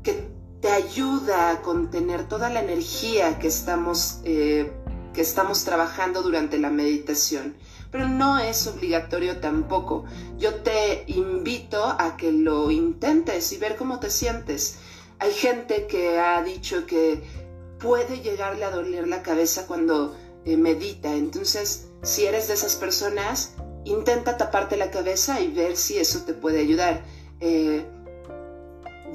que 0.04 0.38
te 0.60 0.70
ayuda 0.70 1.50
a 1.50 1.62
contener 1.62 2.28
toda 2.28 2.48
la 2.48 2.60
energía 2.60 3.40
que 3.40 3.48
estamos, 3.48 4.20
eh, 4.24 4.70
que 5.12 5.20
estamos 5.20 5.64
trabajando 5.64 6.22
durante 6.22 6.58
la 6.58 6.70
meditación. 6.70 7.56
Pero 7.90 8.08
no 8.08 8.38
es 8.38 8.68
obligatorio 8.68 9.40
tampoco. 9.40 10.04
Yo 10.38 10.54
te 10.56 11.02
invito 11.08 11.84
a 11.84 12.16
que 12.16 12.30
lo 12.30 12.70
intentes 12.70 13.52
y 13.52 13.56
ver 13.56 13.74
cómo 13.74 13.98
te 13.98 14.10
sientes. 14.10 14.78
Hay 15.18 15.32
gente 15.32 15.88
que 15.88 16.20
ha 16.20 16.40
dicho 16.44 16.86
que 16.86 17.47
puede 17.78 18.20
llegarle 18.20 18.64
a 18.64 18.70
doler 18.70 19.08
la 19.08 19.22
cabeza 19.22 19.66
cuando 19.66 20.16
eh, 20.44 20.56
medita. 20.56 21.14
Entonces, 21.14 21.88
si 22.02 22.26
eres 22.26 22.48
de 22.48 22.54
esas 22.54 22.76
personas, 22.76 23.54
intenta 23.84 24.36
taparte 24.36 24.76
la 24.76 24.90
cabeza 24.90 25.40
y 25.40 25.52
ver 25.52 25.76
si 25.76 25.98
eso 25.98 26.24
te 26.24 26.34
puede 26.34 26.60
ayudar. 26.60 27.02
Eh, 27.40 27.86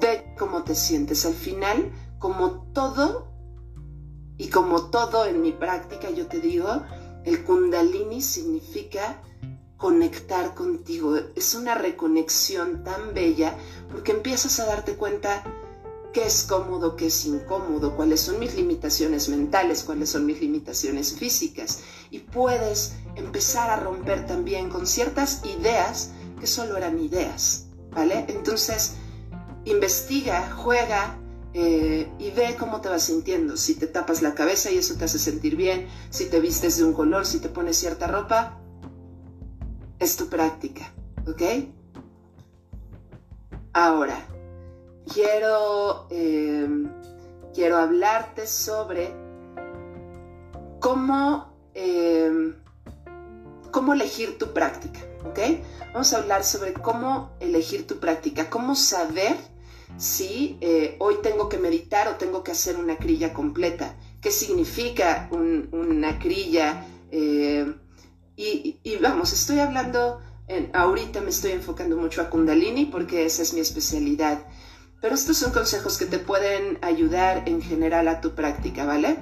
ve 0.01 0.33
cómo 0.37 0.63
te 0.63 0.75
sientes. 0.75 1.25
Al 1.25 1.33
final, 1.33 1.91
como 2.19 2.71
todo, 2.73 3.33
y 4.37 4.47
como 4.47 4.89
todo 4.89 5.25
en 5.25 5.41
mi 5.41 5.51
práctica, 5.51 6.09
yo 6.09 6.27
te 6.27 6.39
digo, 6.39 6.83
el 7.23 7.43
kundalini 7.43 8.21
significa 8.21 9.21
conectar 9.77 10.55
contigo. 10.55 11.17
Es 11.35 11.55
una 11.55 11.75
reconexión 11.75 12.83
tan 12.83 13.13
bella 13.13 13.55
porque 13.91 14.11
empiezas 14.11 14.59
a 14.59 14.65
darte 14.65 14.95
cuenta 14.95 15.43
qué 16.13 16.25
es 16.25 16.43
cómodo, 16.43 16.95
qué 16.95 17.07
es 17.07 17.25
incómodo, 17.25 17.95
cuáles 17.95 18.21
son 18.21 18.39
mis 18.39 18.55
limitaciones 18.55 19.27
mentales, 19.29 19.83
cuáles 19.83 20.09
son 20.09 20.25
mis 20.25 20.39
limitaciones 20.39 21.13
físicas. 21.13 21.79
Y 22.11 22.19
puedes 22.19 22.93
empezar 23.15 23.69
a 23.69 23.77
romper 23.77 24.25
también 24.25 24.69
con 24.69 24.85
ciertas 24.87 25.41
ideas 25.43 26.11
que 26.39 26.47
solo 26.47 26.77
eran 26.77 26.99
ideas, 26.99 27.65
¿vale? 27.91 28.25
Entonces, 28.29 28.93
investiga, 29.65 30.51
juega 30.55 31.19
eh, 31.53 32.07
y 32.19 32.31
ve 32.31 32.55
cómo 32.57 32.79
te 32.79 32.89
vas 32.89 33.03
sintiendo. 33.03 33.57
Si 33.57 33.75
te 33.75 33.87
tapas 33.87 34.21
la 34.21 34.35
cabeza 34.35 34.71
y 34.71 34.77
eso 34.77 34.95
te 34.95 35.05
hace 35.05 35.19
sentir 35.19 35.55
bien, 35.55 35.87
si 36.11 36.25
te 36.25 36.39
vistes 36.39 36.77
de 36.77 36.83
un 36.83 36.93
color, 36.93 37.25
si 37.25 37.39
te 37.39 37.49
pones 37.49 37.77
cierta 37.77 38.07
ropa, 38.07 38.59
es 39.99 40.15
tu 40.15 40.27
práctica, 40.27 40.93
¿ok? 41.27 41.41
Ahora, 43.73 44.27
quiero, 45.11 46.07
eh, 46.09 46.67
quiero 47.53 47.77
hablarte 47.77 48.47
sobre 48.47 49.13
cómo, 50.79 51.53
eh, 51.73 52.53
cómo 53.71 53.93
elegir 53.93 54.37
tu 54.37 54.53
práctica, 54.53 54.99
¿ok? 55.25 55.39
Vamos 55.93 56.13
a 56.13 56.17
hablar 56.17 56.43
sobre 56.43 56.73
cómo 56.73 57.31
elegir 57.39 57.87
tu 57.87 57.99
práctica, 57.99 58.49
cómo 58.49 58.75
saber 58.75 59.35
si 59.97 60.57
eh, 60.61 60.95
hoy 60.99 61.17
tengo 61.21 61.49
que 61.49 61.57
meditar 61.57 62.07
o 62.07 62.15
tengo 62.15 62.43
que 62.43 62.51
hacer 62.51 62.77
una 62.77 62.97
crilla 62.97 63.33
completa. 63.33 63.95
¿Qué 64.21 64.31
significa 64.31 65.29
una 65.31 66.17
crilla? 66.17 66.85
Y, 67.11 68.97
vamos, 69.01 69.33
estoy 69.33 69.59
hablando, 69.59 70.21
ahorita 70.71 71.19
me 71.21 71.29
estoy 71.29 71.51
enfocando 71.51 71.97
mucho 71.97 72.21
a 72.21 72.29
Kundalini 72.29 72.85
porque 72.85 73.25
esa 73.25 73.41
es 73.41 73.53
mi 73.53 73.59
especialidad. 73.59 74.47
Pero 75.03 75.15
estos 75.15 75.35
son 75.35 75.51
consejos 75.51 75.97
que 75.97 76.05
te 76.05 76.17
pueden 76.17 76.79
ayudar 76.81 77.43
en 77.45 77.61
general 77.61 78.07
a 78.07 78.21
tu 78.21 78.35
práctica, 78.35 78.85
¿vale? 78.85 79.17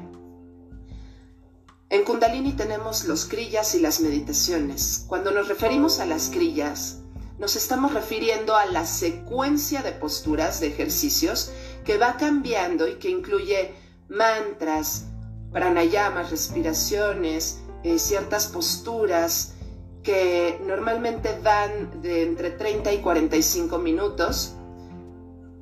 En 1.90 2.04
Kundalini 2.04 2.54
tenemos 2.54 3.06
los 3.06 3.26
crillas 3.26 3.74
y 3.74 3.80
las 3.80 4.00
meditaciones. 4.00 5.06
Cuando 5.08 5.32
nos 5.32 5.48
referimos 5.48 6.00
a 6.00 6.06
las 6.06 6.30
crillas, 6.30 7.00
nos 7.40 7.56
estamos 7.56 7.96
refiriendo 7.96 8.56
a 8.56 8.68
la 8.68 8.86
secuencia 8.86 9.82
de 9.82 9.94
posturas, 9.94 10.60
de 10.60 10.68
ejercicios, 10.68 11.52
que 11.84 11.98
va 11.98 12.16
cambiando 12.16 12.88
y 12.88 12.98
que 12.98 13.10
incluye 13.10 13.74
mantras, 14.08 15.06
pranayamas, 15.52 16.30
respiraciones, 16.30 17.62
eh, 17.84 17.98
ciertas 17.98 18.46
posturas 18.46 19.56
que 20.04 20.62
normalmente 20.64 21.40
van 21.44 22.04
de 22.04 22.22
entre 22.22 22.52
30 22.52 22.94
y 22.94 23.00
45 23.00 23.80
minutos. 23.80 24.58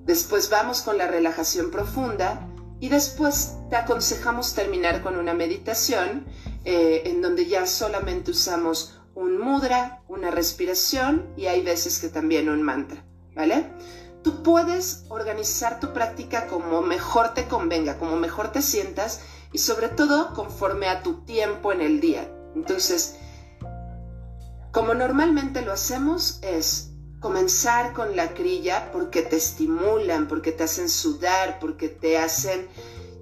Después 0.05 0.49
vamos 0.49 0.81
con 0.81 0.97
la 0.97 1.07
relajación 1.07 1.71
profunda 1.71 2.47
y 2.79 2.89
después 2.89 3.57
te 3.69 3.75
aconsejamos 3.75 4.53
terminar 4.53 5.01
con 5.01 5.17
una 5.17 5.33
meditación 5.33 6.25
eh, 6.65 7.03
en 7.05 7.21
donde 7.21 7.45
ya 7.45 7.65
solamente 7.65 8.31
usamos 8.31 8.99
un 9.15 9.39
mudra, 9.39 10.01
una 10.07 10.31
respiración 10.31 11.27
y 11.35 11.47
hay 11.47 11.61
veces 11.61 11.99
que 11.99 12.09
también 12.09 12.49
un 12.49 12.61
mantra, 12.61 13.03
¿vale? 13.35 13.71
Tú 14.23 14.43
puedes 14.43 15.05
organizar 15.09 15.79
tu 15.79 15.93
práctica 15.93 16.47
como 16.47 16.81
mejor 16.81 17.33
te 17.33 17.47
convenga, 17.47 17.97
como 17.97 18.15
mejor 18.15 18.51
te 18.51 18.61
sientas 18.61 19.21
y 19.51 19.59
sobre 19.59 19.89
todo 19.89 20.33
conforme 20.33 20.87
a 20.87 21.03
tu 21.03 21.23
tiempo 21.23 21.71
en 21.71 21.81
el 21.81 21.99
día. 21.99 22.29
Entonces, 22.55 23.15
como 24.71 24.93
normalmente 24.93 25.61
lo 25.61 25.71
hacemos 25.71 26.39
es 26.41 26.88
comenzar 27.19 27.93
con 27.93 28.15
la 28.15 28.33
crilla 28.33 28.91
porque 28.91 29.21
te 29.21 29.35
estimulan, 29.35 30.27
porque 30.27 30.51
te 30.51 30.63
hacen 30.63 30.89
sudar, 30.89 31.59
porque 31.59 31.89
te 31.89 32.17
hacen 32.17 32.67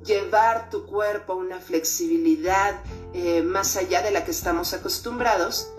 llevar 0.06 0.70
tu 0.70 0.86
cuerpo 0.86 1.34
a 1.34 1.36
una 1.36 1.60
flexibilidad 1.60 2.82
eh, 3.14 3.42
más 3.42 3.76
allá 3.76 4.02
de 4.02 4.12
la 4.12 4.24
que 4.24 4.32
estamos 4.32 4.74
acostumbrados 4.74 5.72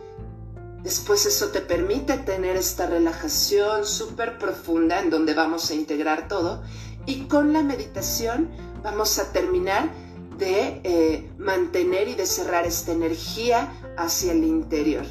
Después 0.82 1.26
eso 1.26 1.48
te 1.48 1.60
permite 1.60 2.18
tener 2.18 2.56
esta 2.56 2.86
relajación 2.86 3.84
súper 3.84 4.38
profunda 4.38 5.00
en 5.00 5.10
donde 5.10 5.34
vamos 5.34 5.70
a 5.70 5.74
integrar 5.74 6.28
todo 6.28 6.62
y 7.04 7.22
con 7.22 7.52
la 7.52 7.62
meditación 7.62 8.48
vamos 8.82 9.18
a 9.18 9.32
terminar 9.32 9.90
de 10.38 10.80
eh, 10.84 11.30
mantener 11.36 12.06
y 12.06 12.14
de 12.14 12.26
cerrar 12.26 12.64
esta 12.64 12.92
energía 12.92 13.72
hacia 13.96 14.30
el 14.30 14.44
interior. 14.44 15.04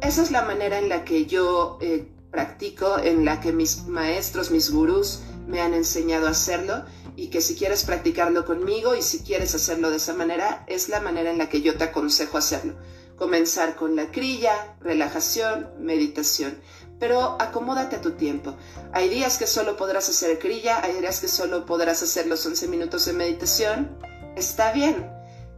Esa 0.00 0.22
es 0.22 0.32
la 0.32 0.42
manera 0.42 0.78
en 0.78 0.88
la 0.88 1.04
que 1.04 1.26
yo 1.26 1.78
eh, 1.80 2.08
practico, 2.36 2.98
en 2.98 3.24
la 3.24 3.40
que 3.40 3.50
mis 3.50 3.86
maestros, 3.86 4.50
mis 4.50 4.70
gurús 4.70 5.20
me 5.46 5.62
han 5.62 5.72
enseñado 5.72 6.26
a 6.26 6.32
hacerlo 6.32 6.84
y 7.16 7.28
que 7.28 7.40
si 7.40 7.54
quieres 7.54 7.82
practicarlo 7.84 8.44
conmigo 8.44 8.94
y 8.94 9.00
si 9.00 9.20
quieres 9.20 9.54
hacerlo 9.54 9.88
de 9.88 9.96
esa 9.96 10.12
manera, 10.12 10.62
es 10.66 10.90
la 10.90 11.00
manera 11.00 11.30
en 11.30 11.38
la 11.38 11.48
que 11.48 11.62
yo 11.62 11.78
te 11.78 11.84
aconsejo 11.84 12.36
hacerlo 12.36 12.74
comenzar 13.16 13.76
con 13.76 13.96
la 13.96 14.10
crilla, 14.10 14.76
relajación, 14.80 15.70
meditación. 15.80 16.60
Pero 17.00 17.40
acomódate 17.40 17.96
a 17.96 18.02
tu 18.02 18.10
tiempo. 18.10 18.54
Hay 18.92 19.08
días 19.08 19.38
que 19.38 19.46
solo 19.46 19.78
podrás 19.78 20.06
hacer 20.10 20.38
crilla, 20.38 20.84
hay 20.84 21.00
días 21.00 21.20
que 21.20 21.28
solo 21.28 21.64
podrás 21.64 22.02
hacer 22.02 22.26
los 22.26 22.44
11 22.44 22.68
minutos 22.68 23.06
de 23.06 23.14
meditación. 23.14 23.98
Está 24.36 24.72
bien. 24.72 25.10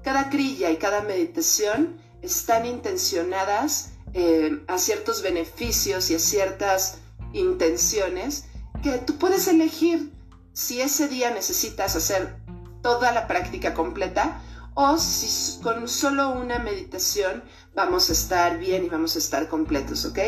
Cada 0.05 0.31
crilla 0.31 0.71
y 0.71 0.77
cada 0.77 1.03
meditación 1.03 2.01
están 2.23 2.65
intencionadas 2.65 3.91
eh, 4.15 4.63
a 4.67 4.79
ciertos 4.79 5.23
beneficios 5.23 6.11
y 6.11 6.15
a 6.15 6.19
ciertas 6.19 6.99
intenciones 7.33 8.45
que 8.83 8.99
tú 8.99 9.17
puedes 9.19 9.49
elegir 9.49 10.13
si 10.53 10.81
ese 10.81 11.09
día 11.09 11.31
necesitas 11.31 11.95
hacer 11.97 12.37
toda 12.83 13.13
la 13.13 13.27
práctica 13.27 13.75
completa 13.75 14.41
o 14.75 14.97
si 14.99 15.61
con 15.63 15.89
solo 15.89 16.31
una 16.31 16.59
meditación 16.59 17.43
vamos 17.75 18.11
a 18.11 18.13
estar 18.13 18.59
bien 18.59 18.85
y 18.85 18.89
vamos 18.89 19.17
a 19.17 19.19
estar 19.19 19.49
completos, 19.49 20.05
¿ok? 20.05 20.19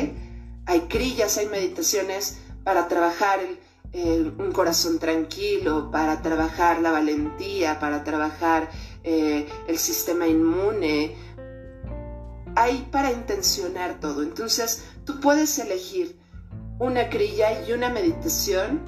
Hay 0.66 0.80
crillas, 0.88 1.38
hay 1.38 1.46
meditaciones 1.46 2.38
para 2.64 2.88
trabajar 2.88 3.40
un 3.92 4.52
corazón 4.52 4.98
tranquilo, 4.98 5.90
para 5.90 6.22
trabajar 6.22 6.80
la 6.80 6.92
valentía, 6.92 7.80
para 7.80 8.04
trabajar 8.04 8.70
eh, 9.02 9.48
el 9.66 9.78
sistema 9.78 10.28
inmune. 10.28 11.16
Hay 12.56 12.88
para 12.90 13.12
intencionar 13.12 14.00
todo. 14.00 14.22
Entonces, 14.22 14.84
tú 15.04 15.20
puedes 15.20 15.58
elegir 15.58 16.18
una 16.78 17.08
crilla 17.08 17.66
y 17.66 17.72
una 17.72 17.90
meditación 17.90 18.80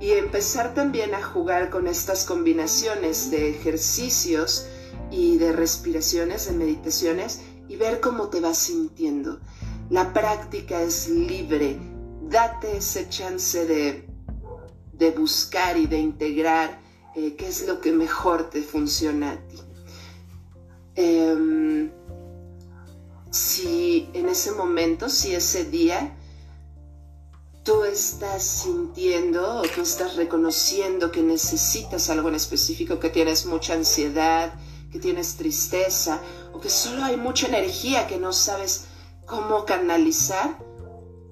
y 0.00 0.12
empezar 0.12 0.74
también 0.74 1.14
a 1.14 1.22
jugar 1.22 1.70
con 1.70 1.86
estas 1.86 2.24
combinaciones 2.24 3.30
de 3.30 3.50
ejercicios 3.50 4.66
y 5.10 5.38
de 5.38 5.52
respiraciones, 5.52 6.46
de 6.46 6.52
meditaciones 6.52 7.40
y 7.68 7.76
ver 7.76 8.00
cómo 8.00 8.28
te 8.28 8.40
vas 8.40 8.58
sintiendo. 8.58 9.40
La 9.90 10.12
práctica 10.12 10.82
es 10.82 11.08
libre. 11.08 11.78
Date 12.22 12.78
ese 12.78 13.08
chance 13.08 13.66
de, 13.66 14.08
de 14.92 15.10
buscar 15.10 15.76
y 15.76 15.86
de 15.86 15.98
integrar 15.98 16.80
eh, 17.14 17.34
qué 17.36 17.48
es 17.48 17.66
lo 17.66 17.80
que 17.80 17.92
mejor 17.92 18.50
te 18.50 18.62
funciona 18.62 19.32
a 19.32 19.36
ti. 19.48 19.58
Em, 20.94 21.90
si 23.32 24.10
en 24.12 24.28
ese 24.28 24.52
momento, 24.52 25.08
si 25.08 25.34
ese 25.34 25.64
día 25.64 26.14
tú 27.62 27.84
estás 27.84 28.42
sintiendo 28.42 29.56
o 29.56 29.62
tú 29.62 29.80
estás 29.80 30.16
reconociendo 30.16 31.10
que 31.10 31.22
necesitas 31.22 32.10
algo 32.10 32.28
en 32.28 32.34
específico, 32.34 33.00
que 33.00 33.08
tienes 33.08 33.46
mucha 33.46 33.72
ansiedad, 33.72 34.52
que 34.92 34.98
tienes 34.98 35.36
tristeza 35.36 36.20
o 36.52 36.60
que 36.60 36.68
solo 36.68 37.04
hay 37.04 37.16
mucha 37.16 37.46
energía 37.46 38.06
que 38.06 38.18
no 38.18 38.34
sabes 38.34 38.84
cómo 39.24 39.64
canalizar, 39.64 40.58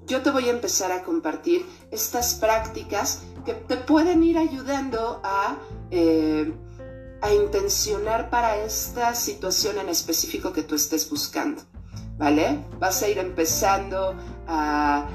yo 0.07 0.23
te 0.23 0.31
voy 0.31 0.47
a 0.47 0.51
empezar 0.51 0.91
a 0.91 1.03
compartir 1.03 1.67
estas 1.91 2.33
prácticas 2.33 3.19
que 3.45 3.53
te 3.53 3.77
pueden 3.77 4.23
ir 4.23 4.39
ayudando 4.39 5.21
a, 5.23 5.59
eh, 5.91 6.51
a 7.21 7.31
intencionar 7.31 8.31
para 8.31 8.57
esta 8.57 9.13
situación 9.13 9.77
en 9.77 9.89
específico 9.89 10.51
que 10.51 10.63
tú 10.63 10.73
estés 10.73 11.07
buscando. 11.07 11.61
¿Vale? 12.21 12.63
Vas 12.79 13.03
a 13.03 13.09
ir 13.09 13.17
empezando 13.17 14.15
a 14.47 15.09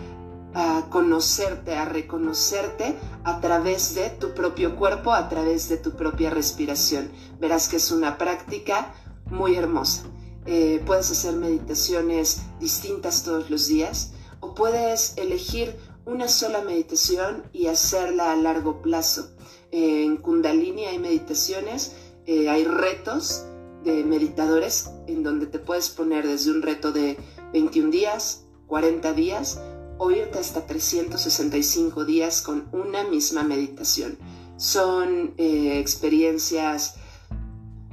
a 0.59 0.87
conocerte, 0.89 1.75
a 1.75 1.85
reconocerte 1.85 2.97
a 3.25 3.43
través 3.43 3.95
de 3.95 4.09
tu 4.09 4.33
propio 4.33 4.75
cuerpo, 4.75 5.13
a 5.13 5.29
través 5.29 5.69
de 5.69 5.77
tu 5.77 5.91
propia 5.97 6.31
respiración. 6.31 7.11
Verás 7.39 7.69
que 7.69 7.77
es 7.77 7.91
una 7.91 8.17
práctica 8.17 8.95
muy 9.27 9.55
hermosa. 9.55 10.05
Eh, 10.47 10.83
puedes 10.87 11.11
hacer 11.11 11.35
meditaciones 11.35 12.41
distintas 12.59 13.23
todos 13.23 13.51
los 13.51 13.69
días 13.69 14.15
o 14.41 14.55
puedes 14.55 15.19
elegir 15.19 15.77
una 16.07 16.27
sola 16.27 16.63
meditación 16.63 17.43
y 17.53 17.67
hacerla 17.67 18.33
a 18.33 18.37
largo 18.37 18.81
plazo. 18.81 19.29
Eh, 19.73 20.05
en 20.05 20.17
Kundalini 20.17 20.87
hay 20.87 20.99
meditaciones, 20.99 21.97
eh, 22.25 22.49
hay 22.49 22.65
retos 22.65 23.45
de 23.87 24.05
meditadores 24.05 24.91
en 25.07 25.23
donde 25.23 25.47
te 25.47 25.61
puedes 25.61 25.89
poner 25.89 26.27
desde 26.27 26.51
un 26.51 26.61
reto 26.61 26.91
de 26.91 27.17
21 27.53 27.91
días, 27.91 28.45
40 28.67 29.13
días 29.13 29.61
o 29.99 30.11
irte 30.11 30.39
hasta 30.39 30.67
365 30.67 32.05
días 32.05 32.43
con 32.43 32.69
una 32.73 33.05
misma 33.05 33.45
meditación. 33.45 34.19
Son 34.57 35.35
eh, 35.39 35.79
experiencias 35.79 36.97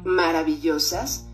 maravillosas. 0.03 1.27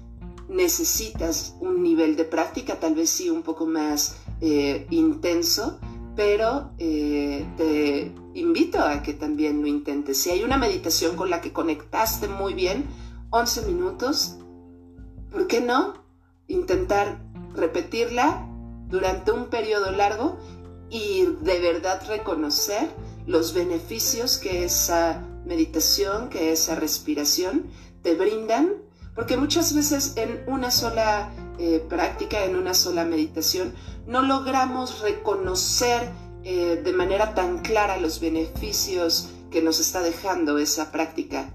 Necesitas 0.50 1.56
un 1.62 1.82
nivel 1.82 2.16
de 2.16 2.26
práctica, 2.26 2.80
tal 2.80 2.96
vez 2.96 3.10
sí 3.10 3.30
un 3.30 3.44
poco 3.44 3.66
más 3.66 4.18
eh, 4.42 4.88
intenso, 4.90 5.80
pero 6.16 6.72
eh, 6.80 7.46
te 7.56 8.12
invito 8.34 8.80
a 8.80 9.02
que 9.04 9.14
también 9.14 9.62
lo 9.62 9.68
intentes. 9.68 10.18
Si 10.18 10.32
hay 10.32 10.44
una 10.44 10.58
meditación 10.58 11.16
con 11.16 11.30
la 11.30 11.40
que 11.40 11.54
conectaste 11.54 12.28
muy 12.28 12.54
bien, 12.54 12.86
11 13.32 13.68
minutos, 13.68 14.40
¿por 15.32 15.48
qué 15.48 15.62
no? 15.62 15.94
Intentar 16.48 17.22
repetirla 17.54 18.48
durante 18.88 19.32
un 19.32 19.46
periodo 19.46 19.92
largo 19.92 20.38
y 20.90 21.26
de 21.42 21.60
verdad 21.60 22.02
reconocer 22.08 22.90
los 23.28 23.54
beneficios 23.54 24.38
que 24.38 24.64
esa 24.64 25.24
meditación, 25.46 26.30
que 26.30 26.52
esa 26.52 26.76
respiración 26.76 27.68
te 28.02 28.16
brindan, 28.16 28.74
porque 29.16 29.38
muchas 29.38 29.76
veces 29.76 30.14
en 30.16 30.44
una 30.48 30.72
sola 30.72 31.32
eh, 31.60 31.84
práctica, 31.90 32.46
en 32.46 32.56
una 32.56 32.74
sola 32.74 33.06
meditación, 33.06 33.74
no 34.08 34.22
logramos 34.22 35.02
reconocer 35.02 36.10
eh, 36.44 36.82
de 36.84 36.94
manera 36.94 37.36
tan 37.36 37.60
clara 37.60 37.98
los 37.98 38.20
beneficios 38.20 39.30
que 39.52 39.62
nos 39.62 39.80
está 39.80 40.02
dejando 40.02 40.58
esa 40.58 40.92
práctica, 40.92 41.54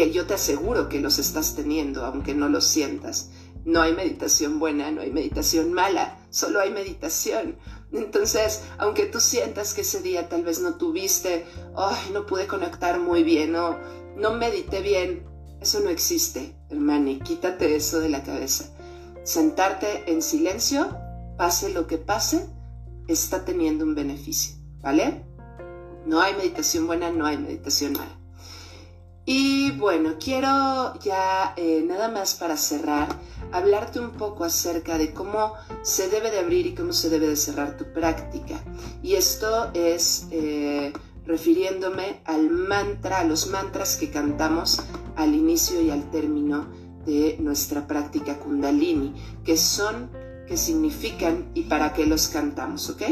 que 0.00 0.12
yo 0.12 0.26
te 0.26 0.32
aseguro 0.32 0.88
que 0.88 0.98
los 0.98 1.18
estás 1.18 1.54
teniendo, 1.54 2.06
aunque 2.06 2.34
no 2.34 2.48
lo 2.48 2.62
sientas. 2.62 3.32
No 3.66 3.82
hay 3.82 3.92
meditación 3.92 4.58
buena, 4.58 4.90
no 4.90 5.02
hay 5.02 5.10
meditación 5.10 5.74
mala, 5.74 6.18
solo 6.30 6.58
hay 6.58 6.70
meditación. 6.70 7.56
Entonces, 7.92 8.62
aunque 8.78 9.04
tú 9.04 9.20
sientas 9.20 9.74
que 9.74 9.82
ese 9.82 10.00
día 10.00 10.30
tal 10.30 10.42
vez 10.42 10.58
no 10.58 10.76
tuviste, 10.76 11.44
ay, 11.76 12.12
no 12.14 12.24
pude 12.24 12.46
conectar 12.46 12.98
muy 12.98 13.24
bien, 13.24 13.52
no, 13.52 13.76
no 14.16 14.32
medité 14.32 14.80
bien, 14.80 15.22
eso 15.60 15.80
no 15.80 15.90
existe, 15.90 16.56
hermano, 16.70 17.18
quítate 17.22 17.76
eso 17.76 18.00
de 18.00 18.08
la 18.08 18.22
cabeza. 18.22 18.74
Sentarte 19.22 20.10
en 20.10 20.22
silencio, 20.22 20.96
pase 21.36 21.68
lo 21.74 21.86
que 21.86 21.98
pase, 21.98 22.48
está 23.06 23.44
teniendo 23.44 23.84
un 23.84 23.94
beneficio, 23.94 24.56
¿vale? 24.80 25.26
No 26.06 26.22
hay 26.22 26.32
meditación 26.32 26.86
buena, 26.86 27.12
no 27.12 27.26
hay 27.26 27.36
meditación 27.36 27.92
mala. 27.92 28.19
Y 29.32 29.70
bueno, 29.70 30.14
quiero 30.18 30.98
ya 30.98 31.54
eh, 31.56 31.84
nada 31.86 32.08
más 32.08 32.34
para 32.34 32.56
cerrar, 32.56 33.06
hablarte 33.52 34.00
un 34.00 34.10
poco 34.10 34.42
acerca 34.42 34.98
de 34.98 35.14
cómo 35.14 35.54
se 35.82 36.08
debe 36.08 36.32
de 36.32 36.40
abrir 36.40 36.66
y 36.66 36.74
cómo 36.74 36.92
se 36.92 37.10
debe 37.10 37.28
de 37.28 37.36
cerrar 37.36 37.76
tu 37.76 37.84
práctica. 37.92 38.60
Y 39.04 39.14
esto 39.14 39.70
es 39.72 40.26
eh, 40.32 40.92
refiriéndome 41.26 42.22
al 42.24 42.50
mantra, 42.50 43.20
a 43.20 43.24
los 43.24 43.46
mantras 43.46 43.96
que 43.96 44.10
cantamos 44.10 44.82
al 45.14 45.32
inicio 45.32 45.80
y 45.80 45.90
al 45.92 46.10
término 46.10 46.66
de 47.06 47.36
nuestra 47.38 47.86
práctica 47.86 48.36
kundalini, 48.36 49.14
que 49.44 49.56
son, 49.56 50.10
que 50.48 50.56
significan 50.56 51.52
y 51.54 51.62
para 51.62 51.92
qué 51.92 52.04
los 52.04 52.26
cantamos, 52.26 52.90
¿ok? 52.90 53.02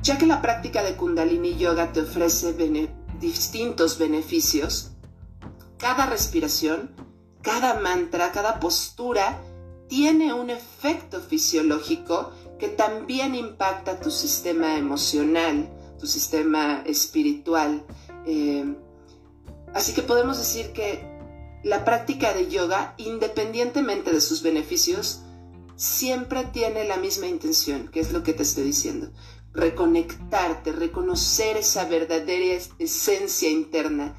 Ya 0.00 0.16
que 0.16 0.24
la 0.24 0.40
práctica 0.40 0.82
de 0.82 0.96
kundalini 0.96 1.58
yoga 1.58 1.92
te 1.92 2.00
ofrece 2.00 2.54
distintos 3.20 3.98
beneficios, 3.98 4.92
cada 5.78 6.06
respiración, 6.06 6.90
cada 7.42 7.80
mantra, 7.80 8.32
cada 8.32 8.60
postura 8.60 9.40
tiene 9.88 10.32
un 10.32 10.50
efecto 10.50 11.20
fisiológico 11.20 12.32
que 12.58 12.68
también 12.68 13.34
impacta 13.34 14.00
tu 14.00 14.10
sistema 14.10 14.76
emocional, 14.76 15.68
tu 15.98 16.06
sistema 16.06 16.82
espiritual. 16.84 17.84
Eh, 18.26 18.74
así 19.74 19.94
que 19.94 20.02
podemos 20.02 20.38
decir 20.38 20.72
que 20.72 21.06
la 21.64 21.84
práctica 21.84 22.32
de 22.34 22.48
yoga, 22.48 22.94
independientemente 22.98 24.12
de 24.12 24.20
sus 24.20 24.42
beneficios, 24.42 25.22
siempre 25.76 26.44
tiene 26.52 26.84
la 26.84 26.96
misma 26.96 27.28
intención, 27.28 27.88
que 27.88 28.00
es 28.00 28.12
lo 28.12 28.22
que 28.22 28.32
te 28.32 28.42
estoy 28.42 28.64
diciendo 28.64 29.10
reconectarte, 29.58 30.72
reconocer 30.72 31.56
esa 31.56 31.84
verdadera 31.84 32.62
esencia 32.78 33.50
interna, 33.50 34.16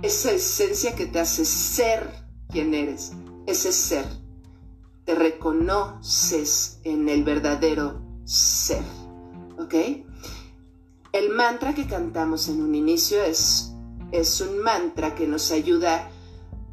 esa 0.00 0.32
esencia 0.32 0.94
que 0.94 1.06
te 1.06 1.20
hace 1.20 1.44
ser 1.44 2.08
quien 2.48 2.74
eres, 2.74 3.12
ese 3.46 3.72
ser. 3.72 4.04
Te 5.04 5.14
reconoces 5.14 6.80
en 6.84 7.08
el 7.08 7.24
verdadero 7.24 8.00
ser, 8.24 8.82
¿ok? 9.58 9.74
El 11.12 11.30
mantra 11.30 11.74
que 11.74 11.86
cantamos 11.86 12.48
en 12.48 12.62
un 12.62 12.74
inicio 12.74 13.22
es, 13.22 13.72
es 14.12 14.40
un 14.40 14.62
mantra 14.62 15.16
que 15.16 15.26
nos 15.26 15.50
ayuda 15.50 16.08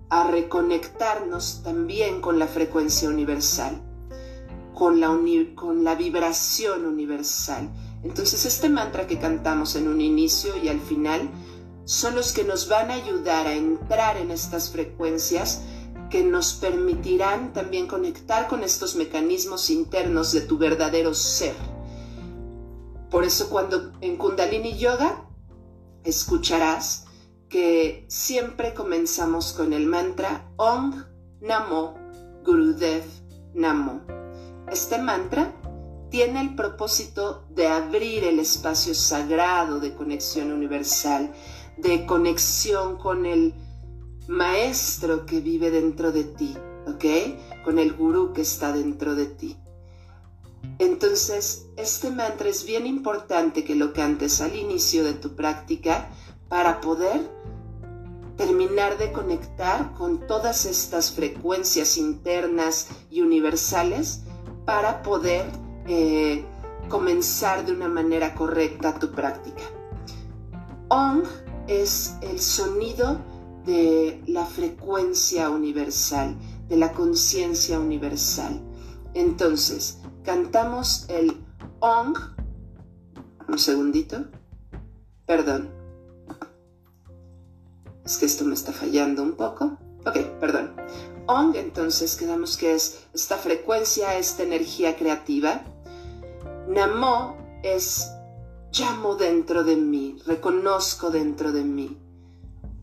a 0.10 0.30
reconectarnos 0.30 1.64
también 1.64 2.22
con 2.22 2.38
la 2.38 2.48
frecuencia 2.48 3.10
universal 3.10 3.82
con 4.78 5.00
la, 5.00 5.10
con 5.56 5.84
la 5.84 5.96
vibración 5.96 6.86
universal. 6.86 7.68
Entonces 8.04 8.46
este 8.46 8.70
mantra 8.70 9.08
que 9.08 9.20
cantamos 9.20 9.76
en 9.76 9.88
un 9.88 10.02
inicio 10.02 10.56
y 10.64 10.70
al 10.70 10.80
final 10.80 11.30
son 11.86 12.16
los 12.16 12.34
que 12.34 12.44
nos 12.44 12.68
van 12.68 12.92
a 12.92 12.96
ayudar 12.96 13.48
a 13.48 13.54
entrar 13.54 14.18
en 14.18 14.32
estas 14.32 14.70
frecuencias 14.70 15.62
que 16.10 16.24
nos 16.24 16.54
permitirán 16.54 17.54
también 17.54 17.88
conectar 17.88 18.48
con 18.48 18.64
estos 18.64 18.96
mecanismos 18.96 19.70
internos 19.70 20.32
de 20.32 20.42
tu 20.42 20.58
verdadero 20.58 21.14
ser. 21.14 21.56
Por 23.10 23.24
eso 23.24 23.50
cuando 23.50 23.94
en 24.02 24.18
Kundalini 24.18 24.78
Yoga 24.78 25.26
escucharás 26.04 27.06
que 27.50 28.06
siempre 28.10 28.74
comenzamos 28.74 29.54
con 29.54 29.74
el 29.74 29.86
mantra 29.86 30.52
Ong 30.58 30.94
Namo 31.40 31.96
Gurudev 32.44 33.04
Namo. 33.54 34.02
Este 34.70 34.98
mantra 34.98 35.54
tiene 36.10 36.42
el 36.42 36.56
propósito 36.56 37.46
de 37.50 37.68
abrir 37.68 38.24
el 38.24 38.40
espacio 38.40 38.94
sagrado 38.94 39.80
de 39.80 39.94
conexión 39.94 40.52
universal, 40.52 41.34
de 41.78 42.06
conexión 42.06 42.98
con 42.98 43.26
el 43.26 43.54
maestro 44.28 45.26
que 45.26 45.40
vive 45.40 45.72
dentro 45.72 46.12
de 46.12 46.24
ti, 46.24 46.56
¿ok? 46.88 47.64
Con 47.64 47.80
el 47.80 47.94
gurú 47.94 48.34
que 48.34 48.42
está 48.42 48.72
dentro 48.72 49.16
de 49.16 49.26
ti. 49.26 49.58
Entonces, 50.80 51.68
este 51.78 52.12
mantra 52.12 52.50
es 52.50 52.66
bien 52.66 52.86
importante 52.86 53.64
que 53.64 53.76
lo 53.76 53.94
cantes 53.94 54.42
al 54.42 54.56
inicio 54.56 55.04
de 55.04 55.14
tu 55.14 55.36
práctica 55.36 56.10
para 56.50 56.82
poder 56.82 57.30
terminar 58.38 58.98
de 58.98 59.12
conectar 59.12 59.94
con 59.96 60.28
todas 60.28 60.66
estas 60.66 61.12
frecuencias 61.12 61.98
internas 61.98 62.88
y 63.10 63.22
universales 63.22 64.22
para 64.66 65.02
poder 65.02 65.46
eh, 65.88 66.46
comenzar 66.90 67.66
de 67.66 67.72
una 67.72 67.88
manera 67.88 68.34
correcta 68.36 68.98
tu 69.00 69.12
práctica. 69.12 69.64
Ong 70.90 71.24
es 71.68 72.16
el 72.22 72.40
sonido 72.40 73.20
de 73.66 74.22
la 74.28 74.46
frecuencia 74.46 75.50
universal, 75.50 76.38
de 76.70 76.78
la 76.78 76.94
conciencia 76.94 77.80
universal. 77.80 78.62
Entonces, 79.14 80.00
cantamos 80.24 81.06
el 81.10 81.36
Ong. 81.80 82.18
Un 83.48 83.60
segundito. 83.60 84.26
Perdón. 85.26 85.70
Es 88.06 88.18
que 88.18 88.26
esto 88.26 88.46
me 88.46 88.54
está 88.54 88.72
fallando 88.72 89.22
un 89.22 89.34
poco. 89.34 89.78
Ok, 90.06 90.18
perdón. 90.40 90.74
Ong, 91.28 91.56
entonces 91.56 92.16
quedamos 92.16 92.56
que 92.56 92.74
es 92.74 93.06
esta 93.14 93.36
frecuencia, 93.36 94.18
esta 94.18 94.44
energía 94.44 94.96
creativa. 94.96 95.66
Namo 96.68 97.38
es 97.64 98.12
llamo 98.74 99.16
dentro 99.16 99.64
de 99.64 99.78
mí, 99.78 100.18
reconozco 100.26 101.10
dentro 101.10 101.54
de 101.54 101.64
mí. 101.64 101.98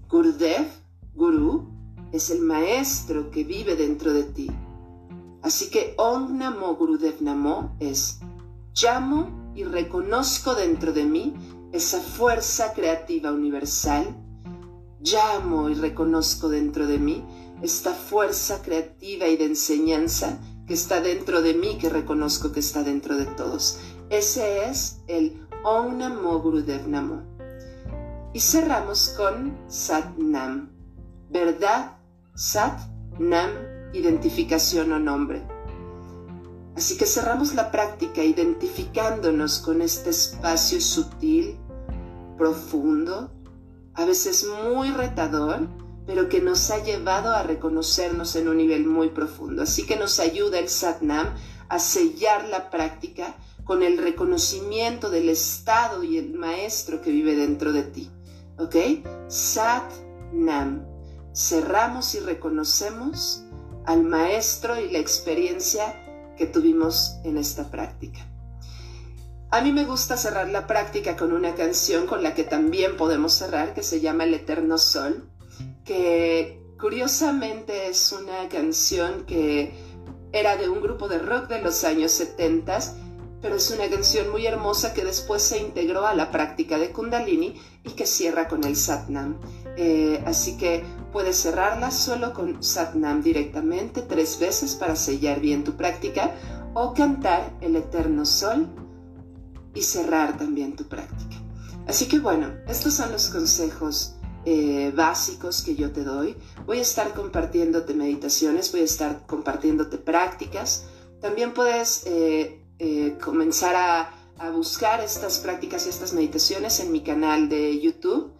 Gurudev, 0.08 0.66
Guru, 1.14 1.68
es 2.10 2.30
el 2.30 2.40
maestro 2.40 3.30
que 3.30 3.44
vive 3.44 3.76
dentro 3.76 4.14
de 4.14 4.22
ti. 4.24 4.50
Así 5.42 5.68
que 5.68 5.94
Om 5.98 6.38
Namo 6.38 6.74
Gurudev 6.76 7.20
Namo 7.20 7.76
es 7.78 8.20
llamo 8.72 9.52
y 9.54 9.64
reconozco 9.64 10.54
dentro 10.54 10.94
de 10.94 11.04
mí 11.04 11.34
esa 11.72 12.00
fuerza 12.00 12.72
creativa 12.72 13.32
universal. 13.32 14.16
Llamo 15.02 15.68
y 15.68 15.74
reconozco 15.74 16.48
dentro 16.48 16.86
de 16.86 16.98
mí 16.98 17.22
esta 17.60 17.92
fuerza 17.92 18.62
creativa 18.62 19.28
y 19.28 19.36
de 19.36 19.44
enseñanza 19.44 20.38
que 20.66 20.74
está 20.74 21.00
dentro 21.00 21.42
de 21.42 21.54
mí, 21.54 21.78
que 21.78 21.88
reconozco 21.88 22.52
que 22.52 22.60
está 22.60 22.82
dentro 22.82 23.16
de 23.16 23.26
todos. 23.26 23.80
Ese 24.10 24.68
es 24.68 25.00
el 25.06 25.46
Om 25.64 25.98
Namo. 25.98 27.22
Y 28.32 28.40
cerramos 28.40 29.10
con 29.16 29.58
Sat 29.68 30.16
Nam. 30.16 30.70
Verdad, 31.30 31.96
Sat 32.34 32.78
Nam, 33.18 33.50
identificación 33.92 34.92
o 34.92 34.98
nombre. 34.98 35.46
Así 36.76 36.96
que 36.96 37.06
cerramos 37.06 37.54
la 37.54 37.70
práctica 37.70 38.24
identificándonos 38.24 39.60
con 39.60 39.80
este 39.80 40.10
espacio 40.10 40.80
sutil, 40.80 41.56
profundo, 42.36 43.30
a 43.94 44.04
veces 44.04 44.44
muy 44.64 44.90
retador, 44.90 45.68
pero 46.06 46.28
que 46.28 46.40
nos 46.40 46.70
ha 46.70 46.82
llevado 46.82 47.30
a 47.30 47.42
reconocernos 47.42 48.36
en 48.36 48.48
un 48.48 48.58
nivel 48.58 48.86
muy 48.86 49.10
profundo. 49.10 49.62
Así 49.62 49.86
que 49.86 49.96
nos 49.96 50.20
ayuda 50.20 50.58
el 50.58 50.68
Sat 50.68 51.00
Nam 51.02 51.34
a 51.68 51.78
sellar 51.78 52.48
la 52.48 52.70
práctica 52.70 53.36
con 53.64 53.82
el 53.82 53.98
reconocimiento 53.98 55.10
del 55.10 55.30
estado 55.30 56.02
y 56.02 56.18
el 56.18 56.34
maestro 56.34 57.00
que 57.00 57.10
vive 57.10 57.34
dentro 57.34 57.72
de 57.72 57.82
ti. 57.82 58.10
¿Ok? 58.58 58.76
Sat 59.28 59.90
Nam. 60.32 60.86
Cerramos 61.34 62.14
y 62.14 62.20
reconocemos 62.20 63.44
al 63.86 64.04
maestro 64.04 64.78
y 64.78 64.90
la 64.90 64.98
experiencia 64.98 66.00
que 66.36 66.46
tuvimos 66.46 67.16
en 67.24 67.38
esta 67.38 67.70
práctica. 67.70 68.20
A 69.50 69.60
mí 69.60 69.72
me 69.72 69.84
gusta 69.84 70.16
cerrar 70.16 70.48
la 70.48 70.66
práctica 70.66 71.16
con 71.16 71.32
una 71.32 71.54
canción 71.54 72.06
con 72.06 72.22
la 72.22 72.34
que 72.34 72.42
también 72.42 72.96
podemos 72.96 73.34
cerrar, 73.34 73.72
que 73.72 73.84
se 73.84 74.00
llama 74.00 74.24
El 74.24 74.34
Eterno 74.34 74.78
Sol, 74.78 75.28
que 75.84 76.62
curiosamente 76.80 77.88
es 77.88 78.12
una 78.12 78.48
canción 78.48 79.24
que 79.26 79.72
era 80.32 80.56
de 80.56 80.68
un 80.68 80.80
grupo 80.80 81.08
de 81.08 81.18
rock 81.18 81.48
de 81.48 81.62
los 81.62 81.84
años 81.84 82.12
70 82.12 82.78
pero 83.44 83.56
es 83.56 83.70
una 83.70 83.90
canción 83.90 84.30
muy 84.30 84.46
hermosa 84.46 84.94
que 84.94 85.04
después 85.04 85.42
se 85.42 85.58
integró 85.58 86.06
a 86.06 86.14
la 86.14 86.30
práctica 86.30 86.78
de 86.78 86.92
Kundalini 86.92 87.60
y 87.82 87.90
que 87.90 88.06
cierra 88.06 88.48
con 88.48 88.64
el 88.64 88.74
Satnam. 88.74 89.38
Eh, 89.76 90.24
así 90.24 90.56
que 90.56 90.82
puedes 91.12 91.42
cerrarla 91.42 91.90
solo 91.90 92.32
con 92.32 92.62
Satnam 92.62 93.22
directamente 93.22 94.00
tres 94.00 94.38
veces 94.38 94.76
para 94.76 94.96
sellar 94.96 95.40
bien 95.40 95.62
tu 95.62 95.76
práctica 95.76 96.34
o 96.72 96.94
cantar 96.94 97.54
el 97.60 97.76
Eterno 97.76 98.24
Sol 98.24 98.66
y 99.74 99.82
cerrar 99.82 100.38
también 100.38 100.74
tu 100.74 100.84
práctica. 100.84 101.36
Así 101.86 102.08
que 102.08 102.20
bueno, 102.20 102.48
estos 102.66 102.94
son 102.94 103.12
los 103.12 103.28
consejos 103.28 104.13
eh, 104.46 104.92
básicos 104.94 105.62
que 105.62 105.74
yo 105.74 105.90
te 105.92 106.04
doy. 106.04 106.36
Voy 106.66 106.78
a 106.78 106.82
estar 106.82 107.14
compartiéndote 107.14 107.94
meditaciones, 107.94 108.70
voy 108.72 108.82
a 108.82 108.84
estar 108.84 109.26
compartiéndote 109.26 109.96
prácticas. 109.96 110.84
También 111.22 111.54
puedes 111.54 112.04
eh, 112.06 112.60
eh, 112.78 113.16
comenzar 113.22 113.74
a, 113.76 114.10
buscar 114.52 115.00
estas 115.00 115.38
prácticas 115.38 115.86
y 115.86 115.88
estas 115.88 116.12
meditaciones 116.12 116.78
en 116.80 116.92
mi 116.92 117.00
canal 117.00 117.48
de 117.48 117.80
YouTube, 117.80 118.32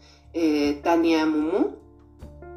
Tania 0.83 1.25
Mumu. 1.25 1.77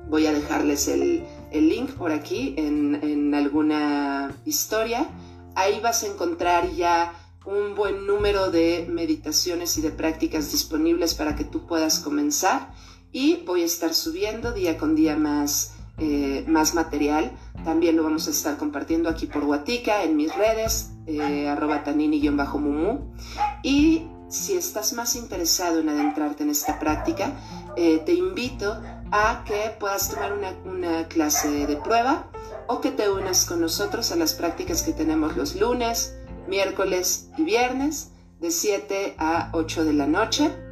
Voy 0.10 0.26
a 0.26 0.34
dejarles 0.34 0.90
el, 0.90 1.24
link 1.54 1.92
por 1.92 2.12
aquí 2.12 2.56
en, 2.58 2.96
en, 3.02 3.34
alguna 3.34 4.36
historia. 4.44 5.08
Ahí 5.56 5.80
vas 5.80 6.04
a 6.04 6.08
encontrar 6.08 6.70
ya 6.72 7.14
un 7.46 7.76
buen 7.76 8.06
número 8.06 8.52
de 8.52 8.86
meditaciones 8.90 9.78
y 9.78 9.82
de 9.82 9.92
prácticas 9.92 10.52
disponibles 10.52 11.14
para 11.16 11.38
que 11.38 11.46
tú 11.46 11.66
puedas 11.66 12.00
comenzar. 12.00 12.74
Y 13.18 13.38
voy 13.48 13.64
a 13.64 13.66
estar 13.66 13.96
subiendo 13.96 14.52
día 14.52 14.78
con 14.78 14.94
día 14.94 15.16
más 15.16 15.74
eh, 15.98 16.46
más 16.48 16.76
material. 16.76 17.32
También 17.66 17.98
lo 17.98 18.04
vamos 18.04 18.28
a 18.28 18.30
estar 18.30 18.58
compartiendo 18.58 19.10
aquí 19.10 19.26
por 19.26 19.44
Guatica, 19.44 20.04
en 20.04 20.16
mis 20.16 20.36
redes, 20.36 20.92
eh, 21.08 21.50
arroba 21.50 21.84
tanini-mumu. 21.84 23.16
Y 23.64 24.04
si 24.30 24.54
estás 24.54 24.94
más 24.94 25.16
interesado 25.16 25.80
en 25.80 25.90
adentrarte 25.90 26.44
en 26.44 26.52
esta 26.52 26.78
práctica, 26.78 27.34
eh, 27.76 28.04
te 28.06 28.14
invito 28.14 28.80
a 29.12 29.44
que 29.48 29.76
puedas 29.80 30.12
tomar 30.12 30.34
una, 30.34 30.52
una 30.66 31.08
clase 31.08 31.66
de 31.66 31.78
prueba 31.78 32.30
o 32.68 32.82
que 32.82 32.92
te 32.92 33.10
unas 33.10 33.48
con 33.48 33.62
nosotros 33.62 34.12
a 34.12 34.16
las 34.16 34.36
prácticas 34.36 34.84
que 34.84 34.94
tenemos 34.94 35.36
los 35.36 35.56
lunes, 35.56 36.16
miércoles 36.48 37.32
y 37.36 37.46
viernes 37.46 38.12
de 38.40 38.52
7 38.52 39.16
a 39.18 39.50
8 39.54 39.86
de 39.86 39.94
la 39.94 40.06
noche. 40.06 40.67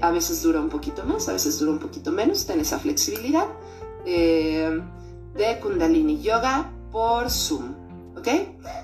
A 0.00 0.10
veces 0.10 0.42
dura 0.42 0.60
un 0.60 0.68
poquito 0.68 1.04
más, 1.04 1.28
a 1.28 1.32
veces 1.32 1.58
dura 1.58 1.72
un 1.72 1.78
poquito 1.78 2.12
menos, 2.12 2.46
ten 2.46 2.60
esa 2.60 2.78
flexibilidad. 2.78 3.46
Eh, 4.06 4.80
de 5.34 5.58
Kundalini 5.60 6.20
Yoga 6.20 6.72
por 6.92 7.30
Zoom. 7.30 7.74
¿Ok? 8.16 8.28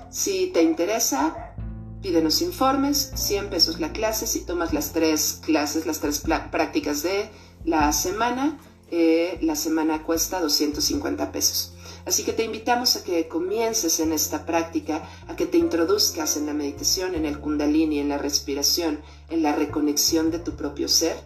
Si 0.09 0.47
te 0.47 0.61
interesa, 0.61 1.53
pídenos 2.01 2.41
informes, 2.41 3.11
100 3.15 3.49
pesos 3.49 3.79
la 3.79 3.93
clase, 3.93 4.27
si 4.27 4.41
tomas 4.41 4.73
las 4.73 4.91
tres 4.91 5.39
clases, 5.43 5.85
las 5.85 5.99
tres 5.99 6.21
prácticas 6.51 7.03
de 7.03 7.29
la 7.63 7.93
semana, 7.93 8.59
eh, 8.89 9.39
la 9.41 9.55
semana 9.55 10.03
cuesta 10.03 10.41
250 10.41 11.31
pesos. 11.31 11.73
Así 12.05 12.23
que 12.23 12.33
te 12.33 12.43
invitamos 12.43 12.95
a 12.95 13.03
que 13.03 13.27
comiences 13.27 13.99
en 13.99 14.11
esta 14.11 14.45
práctica, 14.45 15.07
a 15.27 15.35
que 15.35 15.45
te 15.45 15.57
introduzcas 15.57 16.37
en 16.37 16.45
la 16.45 16.53
meditación, 16.53 17.15
en 17.15 17.25
el 17.25 17.39
kundalini, 17.39 17.99
en 17.99 18.09
la 18.09 18.17
respiración, 18.17 19.01
en 19.29 19.43
la 19.43 19.55
reconexión 19.55 20.31
de 20.31 20.39
tu 20.39 20.55
propio 20.55 20.87
ser 20.87 21.17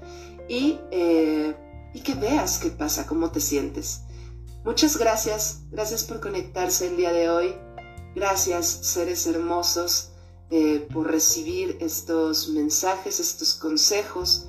y 0.48 0.80
eh, 0.92 1.56
que 2.06 2.14
veas 2.14 2.60
qué 2.60 2.70
pasa, 2.70 3.08
cómo 3.08 3.32
te 3.32 3.42
sientes. 3.42 4.02
Muchas 4.64 4.98
gracias, 4.98 5.64
gracias 5.72 6.04
por 6.04 6.22
conectarse 6.22 6.88
el 6.88 6.98
día 6.98 7.12
de 7.12 7.30
hoy. 7.30 7.56
Gracias, 8.16 8.68
seres 8.68 9.28
hermosos, 9.28 10.12
eh, 10.50 10.88
por 10.94 11.12
recibir 11.12 11.78
estos 11.82 12.50
mensajes, 12.50 13.20
estos 13.20 13.56
consejos. 13.56 14.46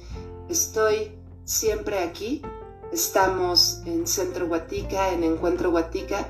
Estoy 0.49 1.13
siempre 1.45 1.99
aquí. 1.99 2.43
Estamos 2.93 3.83
en 3.85 4.07
Centro 4.07 4.47
Guatica, 4.47 5.13
en 5.13 5.25
Encuentro 5.25 5.71
Guatica, 5.71 6.27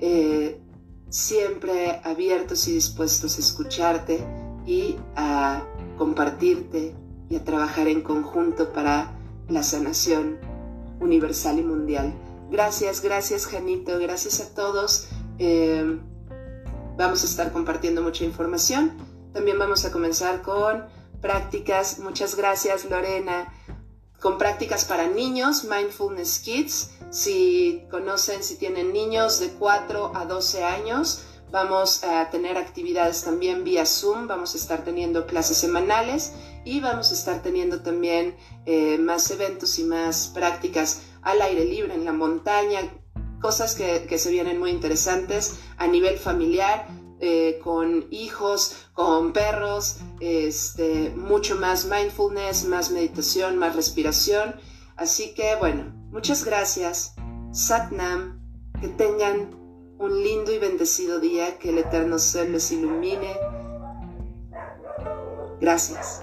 eh, 0.00 0.60
siempre 1.08 2.00
abiertos 2.04 2.68
y 2.68 2.74
dispuestos 2.74 3.36
a 3.36 3.40
escucharte 3.40 4.24
y 4.66 4.96
a 5.16 5.62
compartirte 5.96 6.94
y 7.28 7.36
a 7.36 7.44
trabajar 7.44 7.88
en 7.88 8.02
conjunto 8.02 8.72
para 8.72 9.12
la 9.48 9.62
sanación 9.62 10.38
universal 11.00 11.58
y 11.58 11.62
mundial. 11.62 12.14
Gracias, 12.50 13.00
gracias 13.00 13.46
Janito, 13.46 13.98
gracias 13.98 14.40
a 14.40 14.54
todos. 14.54 15.08
Eh, 15.38 15.98
vamos 16.96 17.22
a 17.22 17.26
estar 17.26 17.52
compartiendo 17.52 18.02
mucha 18.02 18.24
información. 18.24 18.92
También 19.32 19.58
vamos 19.58 19.84
a 19.84 19.90
comenzar 19.90 20.42
con 20.42 20.84
prácticas. 21.20 21.98
Muchas 21.98 22.36
gracias 22.36 22.84
Lorena. 22.84 23.52
Con 24.24 24.38
prácticas 24.38 24.86
para 24.86 25.06
niños, 25.06 25.64
Mindfulness 25.64 26.38
Kids. 26.38 26.92
Si 27.10 27.84
conocen, 27.90 28.42
si 28.42 28.56
tienen 28.56 28.94
niños 28.94 29.38
de 29.38 29.50
4 29.50 30.12
a 30.14 30.24
12 30.24 30.64
años, 30.64 31.24
vamos 31.52 32.02
a 32.04 32.30
tener 32.30 32.56
actividades 32.56 33.22
también 33.22 33.64
vía 33.64 33.84
Zoom, 33.84 34.26
vamos 34.26 34.54
a 34.54 34.56
estar 34.56 34.82
teniendo 34.82 35.26
clases 35.26 35.58
semanales 35.58 36.32
y 36.64 36.80
vamos 36.80 37.10
a 37.10 37.14
estar 37.14 37.42
teniendo 37.42 37.82
también 37.82 38.34
eh, 38.64 38.96
más 38.96 39.30
eventos 39.30 39.78
y 39.78 39.84
más 39.84 40.28
prácticas 40.28 41.02
al 41.20 41.42
aire 41.42 41.66
libre, 41.66 41.92
en 41.92 42.06
la 42.06 42.14
montaña, 42.14 42.80
cosas 43.42 43.74
que, 43.74 44.16
se 44.16 44.30
vienen 44.30 44.58
muy 44.58 44.70
interesantes 44.70 45.56
a 45.76 45.86
nivel 45.86 46.16
familiar, 46.16 46.88
eh, 47.20 47.60
con 47.62 48.06
hijos, 48.10 48.88
con 48.92 49.32
perros, 49.32 49.98
este, 50.20 51.10
mucho 51.16 51.56
más 51.56 51.86
mindfulness, 51.86 52.64
más 52.66 52.90
meditación, 52.90 53.56
más 53.56 53.76
respiración. 53.76 54.56
Así 54.96 55.34
que 55.34 55.56
bueno, 55.56 55.92
muchas 56.10 56.44
gracias. 56.44 57.14
Satnam, 57.52 58.40
que 58.80 58.88
tengan 58.88 59.50
un 59.98 60.22
lindo 60.22 60.52
y 60.52 60.58
bendecido 60.58 61.20
día, 61.20 61.58
que 61.58 61.70
el 61.70 61.78
Eterno 61.78 62.18
Ser 62.18 62.50
les 62.50 62.70
ilumine. 62.72 63.36
Gracias. 65.60 66.20